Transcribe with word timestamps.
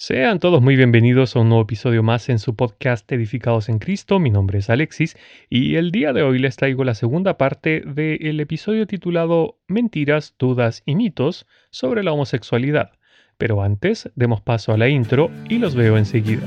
Sean 0.00 0.38
todos 0.38 0.62
muy 0.62 0.76
bienvenidos 0.76 1.34
a 1.34 1.40
un 1.40 1.48
nuevo 1.48 1.64
episodio 1.64 2.04
más 2.04 2.28
en 2.28 2.38
su 2.38 2.54
podcast 2.54 3.10
Edificados 3.10 3.68
en 3.68 3.80
Cristo. 3.80 4.20
Mi 4.20 4.30
nombre 4.30 4.60
es 4.60 4.70
Alexis 4.70 5.16
y 5.50 5.74
el 5.74 5.90
día 5.90 6.12
de 6.12 6.22
hoy 6.22 6.38
les 6.38 6.54
traigo 6.54 6.84
la 6.84 6.94
segunda 6.94 7.36
parte 7.36 7.80
del 7.80 8.38
episodio 8.38 8.86
titulado 8.86 9.58
Mentiras, 9.66 10.36
dudas 10.38 10.84
y 10.86 10.94
mitos 10.94 11.48
sobre 11.72 12.04
la 12.04 12.12
homosexualidad. 12.12 12.92
Pero 13.38 13.60
antes, 13.60 14.08
demos 14.14 14.40
paso 14.40 14.72
a 14.72 14.78
la 14.78 14.88
intro 14.88 15.32
y 15.48 15.58
los 15.58 15.74
veo 15.74 15.98
enseguida. 15.98 16.46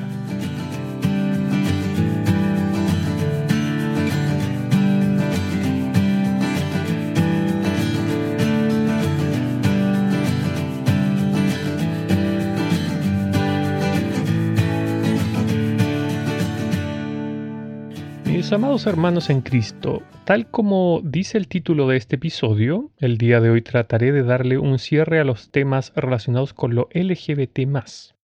Amados 18.50 18.88
hermanos 18.88 19.30
en 19.30 19.42
Cristo, 19.42 20.02
tal 20.26 20.50
como 20.50 21.02
dice 21.04 21.38
el 21.38 21.48
título 21.48 21.88
de 21.88 21.96
este 21.96 22.16
episodio, 22.16 22.90
el 22.98 23.20
día 23.20 23.40
de 23.40 23.52
hoy 23.52 23.62
trataré 23.62 24.12
de 24.12 24.24
darle 24.24 24.58
un 24.58 24.80
cierre 24.80 25.20
a 25.20 25.24
los 25.24 25.52
temas 25.52 25.94
relacionados 25.96 26.54
con 26.54 26.74
lo 26.74 26.90
LGBT. 26.92 27.60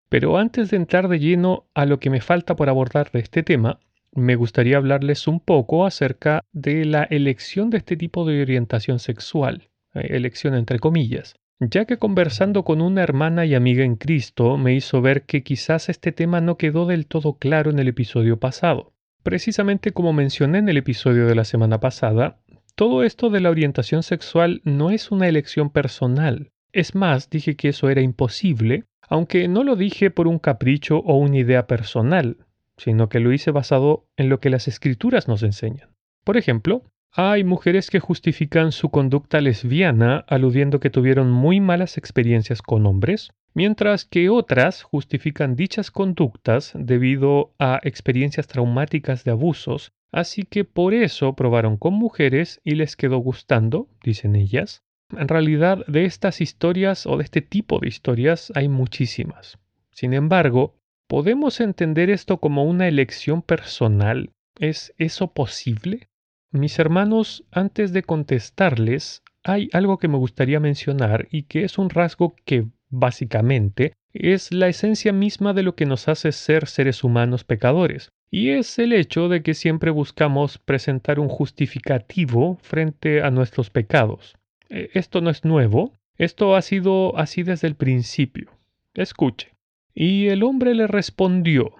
Pero 0.09 0.38
antes 0.38 0.71
de 0.71 0.77
entrar 0.77 1.07
de 1.07 1.20
lleno 1.20 1.66
a 1.76 1.85
lo 1.85 1.99
que 1.99 2.09
me 2.09 2.20
falta 2.20 2.55
por 2.55 2.67
abordar 2.67 3.12
de 3.12 3.20
este 3.20 3.43
tema, 3.43 3.80
me 4.12 4.35
gustaría 4.35 4.77
hablarles 4.77 5.27
un 5.27 5.40
poco 5.40 5.85
acerca 5.85 6.43
de 6.52 6.84
la 6.85 7.04
elección 7.04 7.70
de 7.70 7.77
este 7.77 7.95
tipo 7.95 8.26
de 8.26 8.41
orientación 8.41 8.98
sexual, 8.98 9.70
eh, 9.93 10.07
elección 10.09 10.55
entre 10.55 10.79
comillas, 10.79 11.35
ya 11.59 11.85
que 11.85 11.98
conversando 11.98 12.63
con 12.63 12.81
una 12.81 13.04
hermana 13.04 13.45
y 13.45 13.54
amiga 13.54 13.84
en 13.84 13.95
Cristo 13.95 14.57
me 14.57 14.73
hizo 14.73 14.99
ver 15.02 15.23
que 15.23 15.43
quizás 15.43 15.90
este 15.90 16.12
tema 16.12 16.41
no 16.41 16.57
quedó 16.57 16.88
del 16.88 17.05
todo 17.05 17.34
claro 17.34 17.70
en 17.70 17.77
el 17.77 17.88
episodio 17.88 18.40
pasado. 18.40 18.96
Precisamente 19.27 19.91
como 19.91 20.13
mencioné 20.13 20.59
en 20.59 20.70
el 20.70 20.77
episodio 20.77 21.27
de 21.27 21.35
la 21.35 21.43
semana 21.43 21.81
pasada, 21.81 22.39
todo 22.75 23.03
esto 23.03 23.29
de 23.29 23.41
la 23.41 23.49
orientación 23.49 24.01
sexual 24.01 24.61
no 24.63 24.89
es 24.89 25.11
una 25.11 25.27
elección 25.27 25.70
personal. 25.70 26.53
Es 26.71 26.95
más, 26.95 27.29
dije 27.29 27.57
que 27.57 27.67
eso 27.67 27.89
era 27.89 27.99
imposible, 27.99 28.85
aunque 29.09 29.49
no 29.49 29.65
lo 29.65 29.75
dije 29.75 30.11
por 30.11 30.29
un 30.29 30.39
capricho 30.39 30.99
o 30.99 31.17
una 31.17 31.39
idea 31.39 31.67
personal, 31.67 32.37
sino 32.77 33.09
que 33.09 33.20
lo 33.20 33.33
hice 33.33 33.51
basado 33.51 34.05
en 34.15 34.29
lo 34.29 34.39
que 34.39 34.49
las 34.49 34.70
escrituras 34.70 35.27
nos 35.27 35.43
enseñan. 35.43 35.89
Por 36.23 36.37
ejemplo, 36.37 36.83
hay 37.20 37.43
mujeres 37.43 37.90
que 37.90 37.99
justifican 37.99 38.71
su 38.71 38.90
conducta 38.90 39.41
lesbiana 39.41 40.23
aludiendo 40.27 40.79
que 40.79 40.91
tuvieron 40.91 41.32
muy 41.32 41.60
malas 41.60 41.98
experiencias 41.98 42.62
con 42.62 42.85
hombres, 42.85 43.32
mientras 43.55 44.05
que 44.05 44.29
otras 44.29 44.84
justifican 44.84 45.55
dichas 45.55 45.90
conductas 45.90 46.73
debido 46.76 47.55
a 47.57 47.79
experiencias 47.82 48.45
traumáticas 48.45 49.23
de 49.23 49.32
abusos, 49.32 49.93
así 50.12 50.43
que 50.43 50.63
por 50.63 50.93
eso 50.93 51.34
probaron 51.34 51.77
con 51.77 51.95
mujeres 51.95 52.62
y 52.63 52.76
les 52.76 52.95
quedó 52.95 53.18
gustando, 53.18 53.90
dicen 54.04 54.35
ellas. 54.35 54.84
En 55.10 55.27
realidad, 55.27 55.84
de 55.88 56.05
estas 56.05 56.40
historias 56.40 57.07
o 57.07 57.18
de 57.18 57.23
este 57.23 57.41
tipo 57.41 57.79
de 57.79 57.88
historias 57.88 58.51
hay 58.54 58.70
muchísimas. 58.70 59.57
Sin 59.90 60.13
embargo, 60.13 60.76
¿podemos 61.07 61.62
entender 61.62 62.12
esto 62.12 62.38
como 62.38 62.63
una 62.63 62.88
elección 62.88 63.41
personal? 63.41 64.29
¿Es 64.59 64.94
eso 65.00 65.34
posible? 65.34 66.09
Mis 66.51 66.79
hermanos, 66.79 67.44
antes 67.51 67.91
de 67.91 68.03
contestarles, 68.03 69.22
hay 69.44 69.69
algo 69.73 69.97
que 69.97 70.07
me 70.07 70.17
gustaría 70.17 70.59
mencionar 70.59 71.28
y 71.29 71.44
que 71.44 71.63
es 71.63 71.78
un 71.78 71.89
rasgo 71.89 72.35
que 72.45 72.67
básicamente, 72.89 73.94
es 74.13 74.51
la 74.51 74.67
esencia 74.67 75.12
misma 75.12 75.53
de 75.53 75.63
lo 75.63 75.75
que 75.75 75.85
nos 75.85 76.07
hace 76.07 76.31
ser 76.31 76.67
seres 76.67 77.03
humanos 77.03 77.44
pecadores, 77.44 78.12
y 78.31 78.50
es 78.50 78.79
el 78.79 78.94
hecho 78.94 79.29
de 79.29 79.41
que 79.41 79.53
siempre 79.53 79.91
buscamos 79.91 80.57
presentar 80.57 81.19
un 81.19 81.28
justificativo 81.28 82.57
frente 82.61 83.22
a 83.22 83.31
nuestros 83.31 83.69
pecados. 83.69 84.35
E, 84.69 84.89
esto 84.93 85.22
no 85.22 85.29
es 85.29 85.45
nuevo, 85.45 85.93
esto 86.17 86.55
ha 86.55 86.61
sido 86.61 87.17
así 87.17 87.43
desde 87.43 87.67
el 87.67 87.75
principio. 87.75 88.51
Escuche. 88.93 89.51
Y 89.93 90.27
el 90.27 90.43
hombre 90.43 90.73
le 90.75 90.88
respondió, 90.88 91.73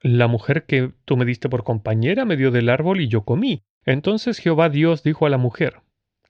La 0.00 0.26
mujer 0.26 0.64
que 0.64 0.92
tú 1.04 1.16
me 1.16 1.24
diste 1.24 1.48
por 1.48 1.64
compañera 1.64 2.24
me 2.24 2.36
dio 2.36 2.50
del 2.50 2.68
árbol 2.68 3.00
y 3.00 3.08
yo 3.08 3.22
comí. 3.22 3.62
Entonces 3.86 4.38
Jehová 4.38 4.70
Dios 4.70 5.02
dijo 5.02 5.26
a 5.26 5.30
la 5.30 5.38
mujer, 5.38 5.82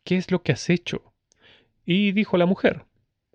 ¿qué 0.02 0.16
es 0.16 0.30
lo 0.30 0.42
que 0.42 0.52
has 0.52 0.70
hecho? 0.70 1.14
Y 1.84 2.12
dijo 2.12 2.36
la 2.36 2.46
mujer, 2.46 2.86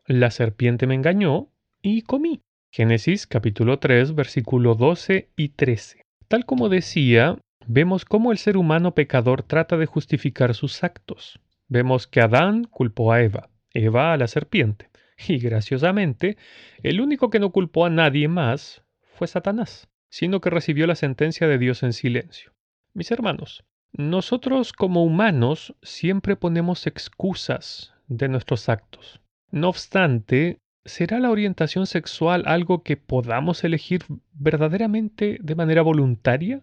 la 0.05 0.31
serpiente 0.31 0.87
me 0.87 0.95
engañó 0.95 1.51
y 1.81 2.01
comí. 2.01 2.41
Génesis 2.71 3.25
capítulo 3.27 3.79
3 3.79 4.13
versículo 4.15 4.75
12 4.75 5.29
y 5.35 5.49
13. 5.49 6.05
Tal 6.27 6.45
como 6.45 6.69
decía, 6.69 7.37
vemos 7.65 8.05
cómo 8.05 8.31
el 8.31 8.37
ser 8.37 8.57
humano 8.57 8.93
pecador 8.93 9.43
trata 9.43 9.77
de 9.77 9.85
justificar 9.85 10.53
sus 10.53 10.83
actos. 10.83 11.39
Vemos 11.67 12.07
que 12.07 12.21
Adán 12.21 12.65
culpó 12.65 13.13
a 13.13 13.21
Eva, 13.21 13.49
Eva 13.73 14.13
a 14.13 14.17
la 14.17 14.27
serpiente, 14.27 14.89
y 15.27 15.37
graciosamente, 15.39 16.37
el 16.83 17.01
único 17.01 17.29
que 17.29 17.39
no 17.39 17.51
culpó 17.51 17.85
a 17.85 17.89
nadie 17.89 18.27
más 18.27 18.83
fue 19.15 19.27
Satanás, 19.27 19.89
sino 20.09 20.41
que 20.41 20.49
recibió 20.49 20.87
la 20.87 20.95
sentencia 20.95 21.47
de 21.47 21.57
Dios 21.57 21.83
en 21.83 21.93
silencio. 21.93 22.53
Mis 22.93 23.11
hermanos, 23.11 23.63
nosotros 23.93 24.73
como 24.73 25.03
humanos 25.03 25.75
siempre 25.81 26.35
ponemos 26.35 26.87
excusas 26.87 27.93
de 28.07 28.27
nuestros 28.27 28.69
actos. 28.69 29.19
No 29.51 29.69
obstante, 29.69 30.59
¿será 30.85 31.19
la 31.19 31.31
orientación 31.31 31.87
sexual 31.87 32.43
algo 32.45 32.83
que 32.83 32.97
podamos 32.97 33.63
elegir 33.63 34.03
verdaderamente 34.33 35.37
de 35.41 35.55
manera 35.55 35.81
voluntaria? 35.81 36.61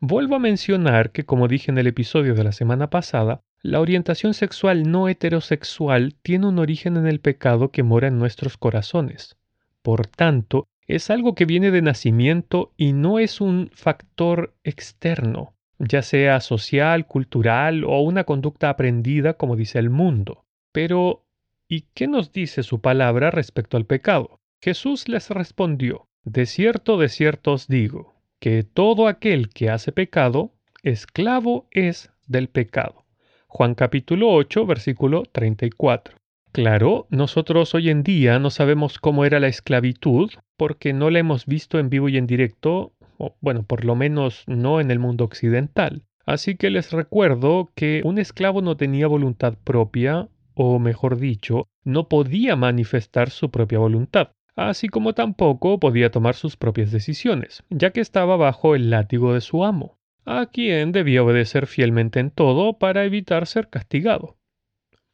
Vuelvo 0.00 0.36
a 0.36 0.38
mencionar 0.38 1.12
que, 1.12 1.24
como 1.24 1.48
dije 1.48 1.70
en 1.70 1.78
el 1.78 1.86
episodio 1.86 2.34
de 2.34 2.44
la 2.44 2.52
semana 2.52 2.90
pasada, 2.90 3.40
la 3.62 3.80
orientación 3.80 4.34
sexual 4.34 4.90
no 4.90 5.08
heterosexual 5.08 6.14
tiene 6.22 6.46
un 6.48 6.58
origen 6.58 6.96
en 6.96 7.06
el 7.06 7.20
pecado 7.20 7.70
que 7.70 7.82
mora 7.82 8.08
en 8.08 8.18
nuestros 8.18 8.58
corazones. 8.58 9.36
Por 9.80 10.06
tanto, 10.06 10.66
es 10.86 11.08
algo 11.08 11.34
que 11.34 11.46
viene 11.46 11.70
de 11.70 11.80
nacimiento 11.80 12.72
y 12.76 12.92
no 12.92 13.18
es 13.18 13.40
un 13.40 13.70
factor 13.72 14.54
externo, 14.64 15.53
ya 15.78 16.02
sea 16.02 16.40
social, 16.40 17.06
cultural 17.06 17.84
o 17.84 18.00
una 18.00 18.24
conducta 18.24 18.70
aprendida 18.70 19.34
como 19.34 19.56
dice 19.56 19.78
el 19.78 19.90
mundo. 19.90 20.44
Pero 20.72 21.24
¿Y 21.68 21.86
qué 21.94 22.06
nos 22.06 22.32
dice 22.32 22.62
su 22.62 22.80
palabra 22.80 23.30
respecto 23.30 23.76
al 23.76 23.86
pecado? 23.86 24.38
Jesús 24.62 25.08
les 25.08 25.30
respondió, 25.30 26.06
De 26.22 26.46
cierto, 26.46 26.98
de 26.98 27.08
cierto 27.08 27.52
os 27.52 27.68
digo, 27.68 28.14
que 28.38 28.62
todo 28.62 29.08
aquel 29.08 29.48
que 29.48 29.70
hace 29.70 29.90
pecado, 29.90 30.52
esclavo 30.82 31.66
es 31.70 32.10
del 32.26 32.48
pecado. 32.48 33.06
Juan 33.46 33.74
capítulo 33.74 34.30
8, 34.30 34.66
versículo 34.66 35.22
34. 35.32 36.16
Claro, 36.52 37.06
nosotros 37.10 37.74
hoy 37.74 37.88
en 37.90 38.02
día 38.02 38.38
no 38.38 38.50
sabemos 38.50 38.98
cómo 38.98 39.24
era 39.24 39.40
la 39.40 39.48
esclavitud 39.48 40.30
porque 40.56 40.92
no 40.92 41.10
la 41.10 41.18
hemos 41.18 41.46
visto 41.46 41.78
en 41.78 41.88
vivo 41.88 42.08
y 42.08 42.18
en 42.18 42.26
directo, 42.26 42.92
o 43.18 43.36
bueno, 43.40 43.62
por 43.62 43.84
lo 43.84 43.94
menos 43.94 44.44
no 44.46 44.80
en 44.80 44.90
el 44.90 44.98
mundo 44.98 45.24
occidental. 45.24 46.04
Así 46.26 46.56
que 46.56 46.70
les 46.70 46.92
recuerdo 46.92 47.70
que 47.74 48.00
un 48.04 48.18
esclavo 48.18 48.62
no 48.62 48.76
tenía 48.76 49.06
voluntad 49.06 49.56
propia 49.62 50.28
o 50.54 50.78
mejor 50.78 51.18
dicho, 51.18 51.68
no 51.84 52.08
podía 52.08 52.56
manifestar 52.56 53.30
su 53.30 53.50
propia 53.50 53.78
voluntad, 53.78 54.30
así 54.56 54.88
como 54.88 55.12
tampoco 55.12 55.80
podía 55.80 56.10
tomar 56.10 56.34
sus 56.34 56.56
propias 56.56 56.92
decisiones, 56.92 57.64
ya 57.70 57.90
que 57.90 58.00
estaba 58.00 58.36
bajo 58.36 58.74
el 58.74 58.90
látigo 58.90 59.34
de 59.34 59.40
su 59.40 59.64
amo, 59.64 59.98
a 60.24 60.46
quien 60.46 60.92
debía 60.92 61.22
obedecer 61.22 61.66
fielmente 61.66 62.20
en 62.20 62.30
todo 62.30 62.78
para 62.78 63.04
evitar 63.04 63.46
ser 63.46 63.68
castigado. 63.68 64.36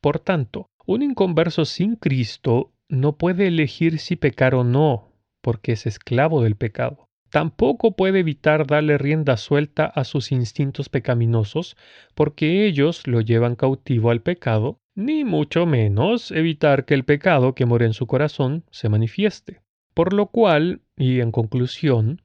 Por 0.01 0.19
tanto, 0.19 0.67
un 0.87 1.03
inconverso 1.03 1.65
sin 1.65 1.97
Cristo 1.97 2.73
no 2.89 3.17
puede 3.17 3.49
elegir 3.49 3.99
si 3.99 4.17
pecar 4.17 4.55
o 4.55 4.65
no, 4.65 5.13
porque 5.43 5.73
es 5.73 5.87
esclavo 5.87 6.43
del 6.43 6.57
pecado. 6.57 7.10
Tampoco 7.31 7.93
puede 7.93 8.21
evitar 8.21 8.67
darle 8.67 8.99
rienda 8.99 9.37
suelta 9.37 9.87
a 9.87 10.05
sus 10.05 10.33
instintos 10.33 10.89
pecaminosos, 10.89 11.77
porque 12.15 12.67
ellos 12.67 13.07
lo 13.07 13.21
llevan 13.21 13.55
cautivo 13.55 14.11
al 14.11 14.21
pecado 14.21 14.81
ni 14.97 15.25
mucho 15.25 15.65
menos 15.65 16.31
evitar 16.33 16.85
que 16.85 16.95
el 16.95 17.05
pecado 17.05 17.55
que 17.55 17.67
mora 17.67 17.87
en 17.87 17.95
su 17.95 18.07
corazón 18.07 18.65
se 18.71 18.89
manifieste. 18.89 19.63
Por 19.95 20.13
lo 20.13 20.27
cual, 20.27 20.83
y 20.97 21.21
en 21.21 21.31
conclusión, 21.33 22.23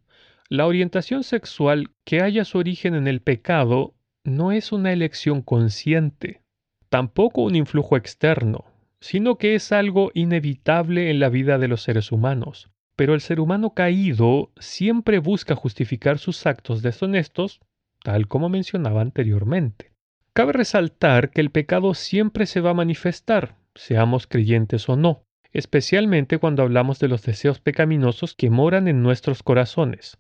la 0.50 0.66
orientación 0.66 1.24
sexual 1.24 1.92
que 2.04 2.22
haya 2.22 2.44
su 2.44 2.58
origen 2.58 2.96
en 2.96 3.08
el 3.08 3.22
pecado 3.22 3.94
no 4.24 4.52
es 4.52 4.72
una 4.72 4.92
elección 4.92 5.42
consciente, 5.42 6.42
tampoco 6.90 7.44
un 7.44 7.56
influjo 7.56 7.96
externo, 7.96 8.66
sino 9.00 9.38
que 9.38 9.56
es 9.56 9.72
algo 9.72 10.12
inevitable 10.14 11.12
en 11.12 11.20
la 11.20 11.30
vida 11.30 11.58
de 11.60 11.68
los 11.68 11.82
seres 11.82 12.12
humanos. 12.12 12.70
Pero 12.96 13.14
el 13.14 13.22
ser 13.22 13.40
humano 13.40 13.74
caído 13.74 14.52
siempre 14.58 15.20
busca 15.20 15.56
justificar 15.56 16.18
sus 16.18 16.46
actos 16.46 16.82
deshonestos, 16.82 17.60
tal 18.04 18.28
como 18.28 18.50
mencionaba 18.50 19.02
anteriormente. 19.02 19.92
Cabe 20.34 20.54
resaltar 20.54 21.32
que 21.32 21.42
el 21.42 21.50
pecado 21.50 21.94
siempre 21.94 22.46
se 22.46 22.62
va 22.62 22.72
a 22.72 22.74
manifestar, 22.76 23.56
seamos 23.74 24.28
creyentes 24.28 24.88
o 24.90 24.96
no. 24.96 25.24
especialmente 25.56 26.38
cuando 26.38 26.64
hablamos 26.64 27.00
de 27.00 27.08
los 27.08 27.24
deseos 27.24 27.62
pecaminosos 27.62 28.36
que 28.36 28.50
moran 28.50 28.90
en 28.90 29.02
nuestros 29.02 29.42
corazones, 29.42 30.18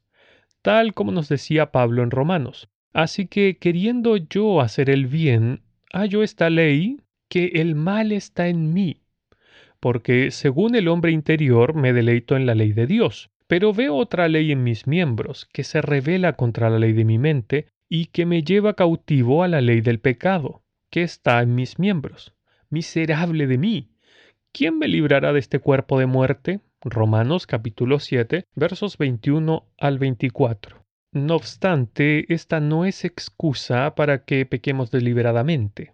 tal 0.62 0.94
como 0.94 1.12
nos 1.12 1.28
decía 1.28 1.74
Pablo 1.74 2.04
en 2.04 2.12
Romanos. 2.12 2.70
Así 2.94 3.28
que 3.28 3.58
queriendo 3.58 4.16
yo 4.16 4.62
hacer 4.62 4.90
el 4.90 5.08
bien, 5.08 5.64
hallo 5.92 6.24
esta 6.24 6.50
ley 6.50 7.02
que 7.28 7.48
el 7.56 7.76
mal 7.76 8.14
está 8.14 8.48
en 8.48 8.74
mí, 8.74 9.02
porque 9.86 10.32
según 10.32 10.74
el 10.74 10.88
hombre 10.88 11.12
interior 11.12 11.76
me 11.76 11.94
deleito 11.94 12.36
en 12.36 12.48
la 12.48 12.56
ley 12.56 12.74
de 12.74 12.88
Dios, 12.88 13.30
pero 13.46 13.72
veo 13.72 13.94
otra 13.98 14.28
ley 14.28 14.52
en 14.52 14.64
mis 14.64 14.88
miembros, 14.88 15.48
que 15.54 15.64
se 15.64 15.80
revela 15.80 16.34
contra 16.34 16.72
la 16.72 16.80
ley 16.80 16.94
de 16.94 17.06
mi 17.06 17.20
mente 17.20 17.68
y 17.88 18.08
que 18.08 18.26
me 18.26 18.42
lleva 18.42 18.74
cautivo 18.74 19.44
a 19.44 19.48
la 19.48 19.62
ley 19.62 19.82
del 19.82 20.00
pecado, 20.00 20.64
que 20.90 21.04
está 21.04 21.40
en 21.44 21.54
mis 21.54 21.78
miembros. 21.78 22.34
Miserable 22.72 23.46
de 23.46 23.60
mí. 23.60 23.92
¿Quién 24.52 24.80
me 24.80 24.88
librará 24.88 25.34
de 25.34 25.40
este 25.40 25.60
cuerpo 25.60 26.00
de 26.00 26.08
muerte? 26.08 26.62
Romanos 26.82 27.46
capítulo 27.46 28.00
7, 28.00 28.46
versos 28.56 28.98
21 28.98 29.68
al 29.78 30.00
24. 30.00 30.84
No 31.12 31.36
obstante, 31.36 32.26
esta 32.34 32.60
no 32.60 32.86
es 32.86 33.06
excusa 33.06 33.94
para 33.94 34.26
que 34.26 34.48
pequemos 34.48 34.90
deliberadamente, 34.90 35.94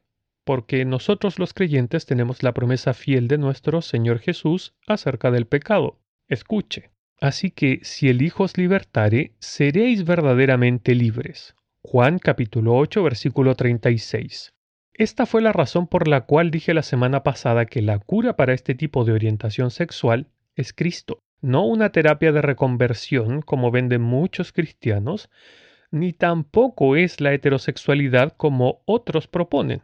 porque 0.52 0.84
nosotros 0.84 1.40
los 1.40 1.54
creyentes 1.54 2.06
tenemos 2.06 2.44
la 2.44 2.54
promesa 2.54 2.94
fiel 2.94 3.30
de 3.30 3.38
nuestro 3.38 3.82
Señor 3.82 4.20
Jesús 4.20 4.74
acerca 4.86 5.32
del 5.32 5.48
pecado. 5.48 6.02
Escuche. 6.28 6.92
Así 7.22 7.52
que 7.52 7.80
si 7.84 8.10
el 8.10 8.22
Hijo 8.22 8.44
os 8.44 8.58
libertare, 8.58 9.32
seréis 9.40 10.04
verdaderamente 10.04 10.94
libres. 10.94 11.56
Juan 11.84 12.20
capítulo 12.20 12.76
8 12.76 13.02
versículo 13.02 13.56
36. 13.56 14.54
Esta 14.94 15.26
fue 15.26 15.42
la 15.42 15.54
razón 15.54 15.88
por 15.88 16.10
la 16.10 16.26
cual 16.26 16.52
dije 16.52 16.74
la 16.74 16.84
semana 16.84 17.24
pasada 17.24 17.66
que 17.66 17.82
la 17.82 18.00
cura 18.00 18.36
para 18.36 18.52
este 18.52 18.76
tipo 18.76 19.06
de 19.06 19.14
orientación 19.14 19.72
sexual 19.72 20.28
es 20.58 20.74
Cristo, 20.74 21.20
no 21.40 21.66
una 21.66 21.94
terapia 21.94 22.34
de 22.34 22.42
reconversión 22.42 23.42
como 23.42 23.72
venden 23.72 24.02
muchos 24.02 24.52
cristianos, 24.52 25.30
ni 25.92 26.12
tampoco 26.12 26.98
es 26.98 27.22
la 27.22 27.32
heterosexualidad 27.32 28.34
como 28.36 28.82
otros 28.84 29.28
proponen. 29.28 29.82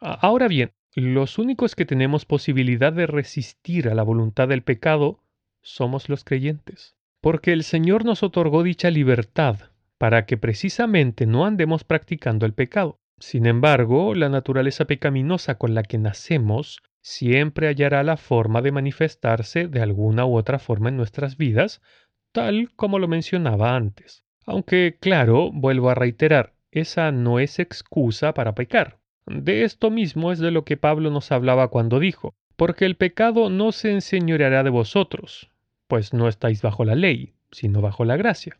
Ahora 0.00 0.48
bien, 0.48 0.72
los 0.94 1.38
únicos 1.38 1.74
que 1.74 1.86
tenemos 1.86 2.24
posibilidad 2.24 2.92
de 2.92 3.06
resistir 3.06 3.88
a 3.88 3.94
la 3.94 4.02
voluntad 4.02 4.48
del 4.48 4.62
pecado 4.62 5.22
somos 5.62 6.08
los 6.08 6.24
creyentes. 6.24 6.96
Porque 7.20 7.52
el 7.52 7.64
Señor 7.64 8.04
nos 8.04 8.22
otorgó 8.22 8.62
dicha 8.62 8.90
libertad 8.90 9.70
para 9.98 10.26
que 10.26 10.36
precisamente 10.36 11.26
no 11.26 11.46
andemos 11.46 11.84
practicando 11.84 12.46
el 12.46 12.52
pecado. 12.52 13.00
Sin 13.18 13.46
embargo, 13.46 14.14
la 14.14 14.28
naturaleza 14.28 14.84
pecaminosa 14.84 15.56
con 15.56 15.74
la 15.74 15.82
que 15.82 15.98
nacemos 15.98 16.82
siempre 17.00 17.68
hallará 17.68 18.02
la 18.02 18.16
forma 18.16 18.60
de 18.60 18.72
manifestarse 18.72 19.68
de 19.68 19.80
alguna 19.80 20.26
u 20.26 20.36
otra 20.36 20.58
forma 20.58 20.90
en 20.90 20.96
nuestras 20.96 21.36
vidas, 21.36 21.80
tal 22.32 22.70
como 22.76 22.98
lo 22.98 23.08
mencionaba 23.08 23.74
antes. 23.74 24.24
Aunque, 24.44 24.98
claro, 25.00 25.50
vuelvo 25.52 25.88
a 25.88 25.94
reiterar, 25.94 26.54
esa 26.70 27.10
no 27.12 27.38
es 27.38 27.58
excusa 27.58 28.34
para 28.34 28.54
pecar. 28.54 28.98
De 29.26 29.64
esto 29.64 29.90
mismo 29.90 30.30
es 30.30 30.38
de 30.38 30.52
lo 30.52 30.64
que 30.64 30.76
Pablo 30.76 31.10
nos 31.10 31.32
hablaba 31.32 31.68
cuando 31.68 31.98
dijo, 31.98 32.34
porque 32.56 32.84
el 32.84 32.96
pecado 32.96 33.50
no 33.50 33.72
se 33.72 33.90
enseñoreará 33.92 34.62
de 34.62 34.70
vosotros, 34.70 35.50
pues 35.88 36.14
no 36.14 36.28
estáis 36.28 36.62
bajo 36.62 36.84
la 36.84 36.94
ley, 36.94 37.34
sino 37.50 37.80
bajo 37.80 38.04
la 38.04 38.16
gracia. 38.16 38.58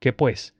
¿Qué 0.00 0.12
pues? 0.12 0.54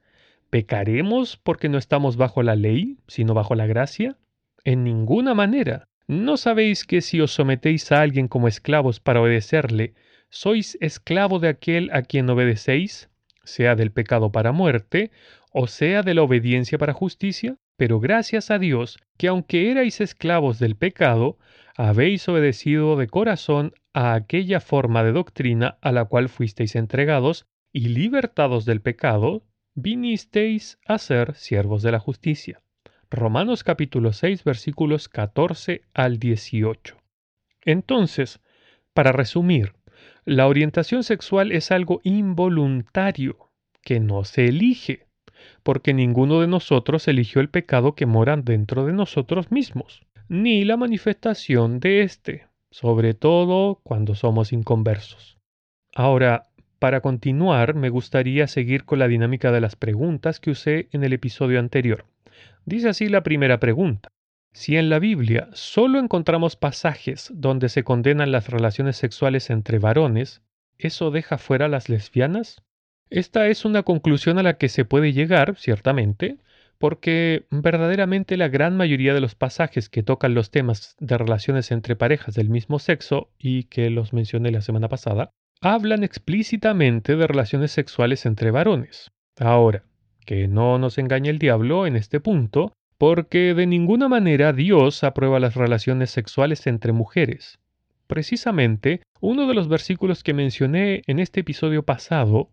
¿Pecaremos 0.49 1.37
porque 1.37 1.67
no 1.67 1.77
estamos 1.77 2.15
bajo 2.15 2.43
la 2.43 2.55
ley, 2.55 2.97
sino 3.07 3.33
bajo 3.33 3.55
la 3.55 3.65
gracia? 3.65 4.17
En 4.63 4.83
ninguna 4.83 5.33
manera. 5.33 5.87
¿No 6.07 6.37
sabéis 6.37 6.85
que 6.85 7.01
si 7.01 7.21
os 7.21 7.31
sometéis 7.31 7.91
a 7.91 8.01
alguien 8.01 8.27
como 8.27 8.47
esclavos 8.47 8.99
para 8.99 9.21
obedecerle, 9.21 9.93
sois 10.29 10.77
esclavo 10.81 11.39
de 11.39 11.49
aquel 11.49 11.89
a 11.91 12.01
quien 12.01 12.29
obedecéis, 12.29 13.09
sea 13.43 13.75
del 13.75 13.91
pecado 13.91 14.31
para 14.31 14.51
muerte, 14.51 15.11
o 15.51 15.67
sea 15.67 16.03
de 16.03 16.13
la 16.13 16.23
obediencia 16.23 16.77
para 16.77 16.93
justicia? 16.93 17.57
Pero 17.79 18.01
gracias 18.01 18.51
a 18.51 18.59
Dios, 18.59 18.99
que 19.17 19.29
aunque 19.29 19.71
erais 19.71 20.01
esclavos 20.01 20.59
del 20.59 20.75
pecado, 20.75 21.37
habéis 21.77 22.27
obedecido 22.27 22.97
de 22.97 23.07
corazón 23.07 23.71
a 23.93 24.15
aquella 24.15 24.59
forma 24.59 25.01
de 25.01 25.13
doctrina 25.13 25.77
a 25.79 25.93
la 25.93 26.03
cual 26.03 26.27
fuisteis 26.27 26.75
entregados, 26.75 27.45
y 27.71 27.87
libertados 27.87 28.65
del 28.65 28.81
pecado, 28.81 29.45
vinisteis 29.75 30.77
a 30.85 30.97
ser 30.97 31.35
siervos 31.35 31.81
de 31.81 31.93
la 31.93 31.99
justicia. 31.99 32.61
Romanos 33.09 33.63
capítulo 33.63 34.11
6 34.11 34.43
versículos 34.43 35.07
14 35.07 35.83
al 35.93 36.19
18. 36.19 36.97
Entonces, 37.63 38.41
para 38.93 39.13
resumir, 39.13 39.71
la 40.25 40.47
orientación 40.47 41.05
sexual 41.05 41.53
es 41.53 41.71
algo 41.71 42.01
involuntario, 42.03 43.51
que 43.81 44.01
no 44.01 44.25
se 44.25 44.47
elige, 44.49 45.07
porque 45.63 45.93
ninguno 45.93 46.41
de 46.41 46.47
nosotros 46.47 47.07
eligió 47.07 47.41
el 47.41 47.49
pecado 47.49 47.95
que 47.95 48.05
mora 48.05 48.37
dentro 48.37 48.85
de 48.85 48.93
nosotros 48.93 49.51
mismos 49.51 50.03
ni 50.29 50.63
la 50.63 50.77
manifestación 50.77 51.79
de 51.79 52.03
éste, 52.03 52.47
sobre 52.69 53.15
todo 53.15 53.81
cuando 53.83 54.13
somos 54.13 54.53
inconversos. 54.53 55.39
Ahora, 55.95 56.43
para 56.77 57.01
continuar, 57.01 57.73
me 57.73 57.89
gustaría 57.89 58.47
seguir 58.47 58.85
con 58.85 58.99
la 58.99 59.07
dinámica 59.07 59.51
de 59.51 59.59
las 59.59 59.75
preguntas 59.75 60.39
que 60.39 60.51
usé 60.51 60.87
en 60.91 61.03
el 61.03 61.13
episodio 61.13 61.59
anterior. 61.59 62.05
Dice 62.63 62.89
así 62.89 63.09
la 63.09 63.23
primera 63.23 63.59
pregunta. 63.59 64.09
Si 64.53 64.77
en 64.77 64.89
la 64.89 64.99
Biblia 64.99 65.49
solo 65.53 65.99
encontramos 65.99 66.55
pasajes 66.55 67.31
donde 67.33 67.67
se 67.67 67.83
condenan 67.83 68.31
las 68.31 68.49
relaciones 68.49 68.97
sexuales 68.97 69.49
entre 69.49 69.79
varones, 69.79 70.43
¿eso 70.77 71.09
deja 71.09 71.39
fuera 71.39 71.65
a 71.65 71.69
las 71.69 71.89
lesbianas? 71.89 72.61
Esta 73.09 73.47
es 73.47 73.65
una 73.65 73.83
conclusión 73.83 74.37
a 74.37 74.43
la 74.43 74.57
que 74.57 74.69
se 74.69 74.85
puede 74.85 75.13
llegar, 75.13 75.55
ciertamente, 75.57 76.37
porque 76.77 77.45
verdaderamente 77.49 78.37
la 78.37 78.47
gran 78.47 78.77
mayoría 78.77 79.13
de 79.13 79.19
los 79.19 79.35
pasajes 79.35 79.89
que 79.89 80.03
tocan 80.03 80.33
los 80.33 80.51
temas 80.51 80.95
de 80.99 81.17
relaciones 81.17 81.71
entre 81.71 81.95
parejas 81.95 82.35
del 82.35 82.49
mismo 82.49 82.79
sexo 82.79 83.29
y 83.37 83.63
que 83.63 83.89
los 83.89 84.13
mencioné 84.13 84.51
la 84.51 84.61
semana 84.61 84.87
pasada, 84.87 85.31
hablan 85.61 86.03
explícitamente 86.03 87.15
de 87.15 87.27
relaciones 87.27 87.71
sexuales 87.71 88.25
entre 88.25 88.51
varones. 88.51 89.11
Ahora, 89.39 89.83
que 90.25 90.47
no 90.47 90.77
nos 90.77 90.97
engañe 90.97 91.29
el 91.29 91.39
diablo 91.39 91.87
en 91.87 91.95
este 91.95 92.19
punto, 92.19 92.73
porque 92.97 93.53
de 93.53 93.65
ninguna 93.65 94.07
manera 94.07 94.53
Dios 94.53 95.03
aprueba 95.03 95.39
las 95.39 95.55
relaciones 95.55 96.11
sexuales 96.11 96.67
entre 96.67 96.93
mujeres. 96.93 97.57
Precisamente, 98.07 99.01
uno 99.21 99.47
de 99.47 99.53
los 99.53 99.67
versículos 99.67 100.23
que 100.23 100.33
mencioné 100.33 101.01
en 101.07 101.19
este 101.19 101.41
episodio 101.41 101.83
pasado 101.83 102.49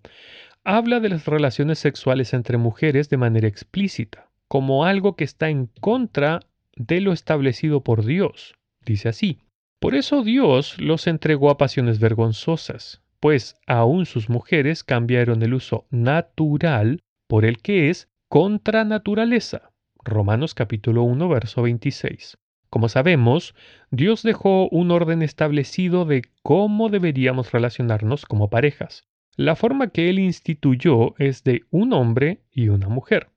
habla 0.67 0.99
de 0.99 1.09
las 1.09 1.27
relaciones 1.27 1.79
sexuales 1.79 2.35
entre 2.35 2.59
mujeres 2.59 3.09
de 3.09 3.17
manera 3.17 3.47
explícita, 3.47 4.29
como 4.49 4.85
algo 4.85 5.15
que 5.15 5.23
está 5.23 5.49
en 5.49 5.67
contra 5.81 6.41
de 6.75 7.01
lo 7.01 7.13
establecido 7.13 7.83
por 7.83 8.05
Dios. 8.05 8.57
Dice 8.85 9.09
así, 9.09 9.39
por 9.79 9.95
eso 9.95 10.25
Dios 10.25 10.81
los 10.81 11.07
entregó 11.07 11.51
a 11.51 11.57
pasiones 11.57 12.01
vergonzosas, 12.01 13.01
pues 13.21 13.55
aún 13.69 14.07
sus 14.07 14.29
mujeres 14.29 14.83
cambiaron 14.83 15.41
el 15.43 15.55
uso 15.55 15.87
natural 15.91 17.01
por 17.29 17.45
el 17.45 17.59
que 17.63 17.89
es 17.89 18.09
contra 18.29 18.85
naturaleza. 18.85 19.71
Romanos 20.03 20.53
capítulo 20.55 21.05
1, 21.05 21.29
verso 21.29 21.63
26. 21.63 22.39
Como 22.71 22.89
sabemos, 22.89 23.55
Dios 23.93 24.25
dejó 24.25 24.69
un 24.71 24.91
orden 24.91 25.23
establecido 25.23 26.05
de 26.07 26.23
cómo 26.43 26.89
deberíamos 26.89 27.53
relacionarnos 27.53 28.27
como 28.27 28.51
parejas. 28.51 29.07
La 29.37 29.55
forma 29.55 29.89
que 29.89 30.09
él 30.09 30.19
instituyó 30.19 31.15
es 31.19 31.45
de 31.45 31.65
un 31.71 31.93
hombre 31.93 32.41
y 32.51 32.69
una 32.69 32.89
mujer. 32.89 33.29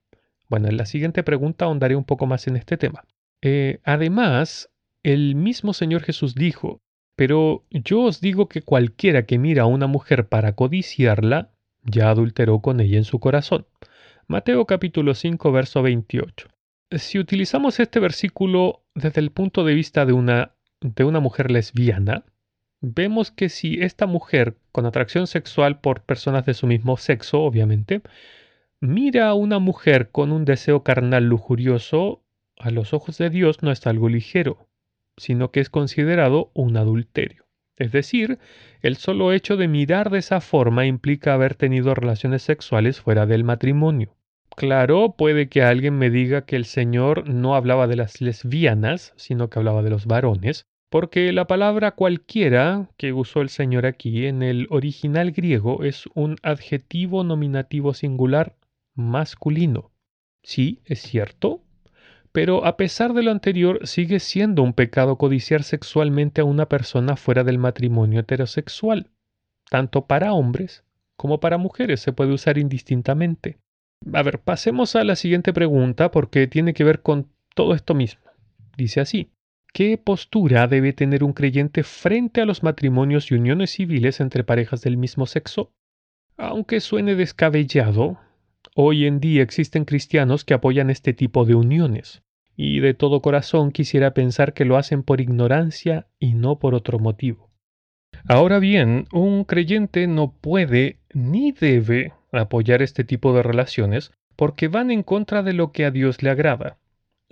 Bueno, 0.48 0.68
en 0.68 0.78
la 0.78 0.86
siguiente 0.86 1.22
pregunta 1.22 1.66
ahondaré 1.66 1.94
un 1.94 2.04
poco 2.04 2.26
más 2.26 2.46
en 2.46 2.56
este 2.56 2.78
tema. 2.78 3.04
Eh, 3.42 3.80
además, 3.84 4.70
el 5.02 5.34
mismo 5.34 5.74
Señor 5.74 6.02
Jesús 6.02 6.34
dijo, 6.34 6.80
pero 7.16 7.66
yo 7.70 8.00
os 8.00 8.22
digo 8.22 8.48
que 8.48 8.62
cualquiera 8.62 9.26
que 9.26 9.38
mira 9.38 9.64
a 9.64 9.66
una 9.66 9.86
mujer 9.86 10.26
para 10.28 10.54
codiciarla, 10.54 11.50
ya 11.82 12.08
adulteró 12.08 12.60
con 12.60 12.80
ella 12.80 12.96
en 12.96 13.04
su 13.04 13.20
corazón. 13.20 13.66
Mateo 14.26 14.64
capítulo 14.64 15.14
5, 15.14 15.52
verso 15.52 15.82
28. 15.82 16.48
Si 16.92 17.18
utilizamos 17.18 17.78
este 17.78 18.00
versículo 18.00 18.84
desde 18.94 19.20
el 19.20 19.32
punto 19.32 19.64
de 19.64 19.74
vista 19.74 20.06
de 20.06 20.14
una, 20.14 20.54
de 20.80 21.04
una 21.04 21.20
mujer 21.20 21.50
lesbiana, 21.50 22.24
vemos 22.80 23.30
que 23.30 23.48
si 23.48 23.80
esta 23.82 24.06
mujer 24.06 24.56
con 24.72 24.86
atracción 24.86 25.26
sexual 25.26 25.80
por 25.80 26.02
personas 26.02 26.46
de 26.46 26.54
su 26.54 26.66
mismo 26.66 26.96
sexo, 26.96 27.42
obviamente, 27.42 28.02
mira 28.80 29.28
a 29.28 29.34
una 29.34 29.58
mujer 29.58 30.10
con 30.10 30.32
un 30.32 30.44
deseo 30.44 30.82
carnal 30.82 31.24
lujurioso, 31.24 32.22
a 32.58 32.70
los 32.70 32.92
ojos 32.92 33.18
de 33.18 33.30
Dios 33.30 33.62
no 33.62 33.70
es 33.70 33.86
algo 33.86 34.08
ligero, 34.08 34.68
sino 35.16 35.50
que 35.50 35.60
es 35.60 35.70
considerado 35.70 36.50
un 36.54 36.76
adulterio. 36.76 37.46
Es 37.76 37.92
decir, 37.92 38.38
el 38.82 38.96
solo 38.96 39.32
hecho 39.32 39.56
de 39.56 39.66
mirar 39.66 40.10
de 40.10 40.18
esa 40.18 40.42
forma 40.42 40.84
implica 40.84 41.32
haber 41.32 41.54
tenido 41.54 41.94
relaciones 41.94 42.42
sexuales 42.42 43.00
fuera 43.00 43.24
del 43.24 43.42
matrimonio. 43.42 44.14
Claro, 44.54 45.14
puede 45.16 45.48
que 45.48 45.62
alguien 45.62 45.96
me 45.96 46.10
diga 46.10 46.44
que 46.44 46.56
el 46.56 46.66
Señor 46.66 47.28
no 47.28 47.54
hablaba 47.54 47.86
de 47.86 47.96
las 47.96 48.20
lesbianas, 48.20 49.14
sino 49.16 49.48
que 49.48 49.58
hablaba 49.58 49.82
de 49.82 49.88
los 49.88 50.04
varones, 50.04 50.66
porque 50.90 51.32
la 51.32 51.46
palabra 51.46 51.92
cualquiera 51.92 52.90
que 52.96 53.12
usó 53.12 53.40
el 53.40 53.48
Señor 53.48 53.86
aquí 53.86 54.26
en 54.26 54.42
el 54.42 54.66
original 54.70 55.30
griego 55.30 55.84
es 55.84 56.08
un 56.14 56.36
adjetivo 56.42 57.22
nominativo 57.22 57.94
singular 57.94 58.56
masculino. 58.96 59.92
Sí, 60.42 60.80
es 60.84 61.00
cierto, 61.00 61.62
pero 62.32 62.64
a 62.64 62.76
pesar 62.76 63.14
de 63.14 63.22
lo 63.22 63.30
anterior 63.30 63.86
sigue 63.86 64.18
siendo 64.18 64.62
un 64.64 64.72
pecado 64.72 65.16
codiciar 65.16 65.62
sexualmente 65.62 66.40
a 66.40 66.44
una 66.44 66.68
persona 66.68 67.16
fuera 67.16 67.44
del 67.44 67.58
matrimonio 67.58 68.20
heterosexual. 68.20 69.10
Tanto 69.70 70.06
para 70.06 70.32
hombres 70.32 70.84
como 71.16 71.38
para 71.38 71.56
mujeres 71.56 72.00
se 72.00 72.12
puede 72.12 72.32
usar 72.32 72.58
indistintamente. 72.58 73.58
A 74.12 74.22
ver, 74.22 74.40
pasemos 74.40 74.96
a 74.96 75.04
la 75.04 75.14
siguiente 75.14 75.52
pregunta 75.52 76.10
porque 76.10 76.48
tiene 76.48 76.74
que 76.74 76.82
ver 76.82 77.02
con 77.02 77.28
todo 77.54 77.74
esto 77.74 77.94
mismo. 77.94 78.22
Dice 78.76 79.00
así, 79.00 79.30
¿qué 79.72 79.98
postura 79.98 80.66
debe 80.66 80.92
tener 80.92 81.24
un 81.24 81.32
creyente 81.32 81.82
frente 81.82 82.40
a 82.40 82.44
los 82.44 82.62
matrimonios 82.62 83.30
y 83.30 83.34
uniones 83.34 83.70
civiles 83.70 84.20
entre 84.20 84.44
parejas 84.44 84.82
del 84.82 84.96
mismo 84.96 85.26
sexo? 85.26 85.72
Aunque 86.36 86.80
suene 86.80 87.14
descabellado, 87.14 88.18
hoy 88.74 89.06
en 89.06 89.20
día 89.20 89.42
existen 89.42 89.84
cristianos 89.84 90.44
que 90.44 90.54
apoyan 90.54 90.90
este 90.90 91.12
tipo 91.12 91.44
de 91.44 91.54
uniones, 91.54 92.22
y 92.56 92.80
de 92.80 92.94
todo 92.94 93.22
corazón 93.22 93.72
quisiera 93.72 94.14
pensar 94.14 94.54
que 94.54 94.64
lo 94.64 94.76
hacen 94.76 95.02
por 95.02 95.20
ignorancia 95.20 96.06
y 96.18 96.34
no 96.34 96.58
por 96.58 96.74
otro 96.74 96.98
motivo. 96.98 97.50
Ahora 98.28 98.58
bien, 98.58 99.06
un 99.12 99.44
creyente 99.44 100.06
no 100.06 100.32
puede 100.32 100.98
ni 101.14 101.52
debe 101.52 102.12
apoyar 102.32 102.82
este 102.82 103.04
tipo 103.04 103.32
de 103.34 103.42
relaciones 103.42 104.12
porque 104.36 104.68
van 104.68 104.90
en 104.90 105.02
contra 105.02 105.42
de 105.42 105.52
lo 105.52 105.72
que 105.72 105.84
a 105.84 105.90
Dios 105.90 106.22
le 106.22 106.30
agrada. 106.30 106.78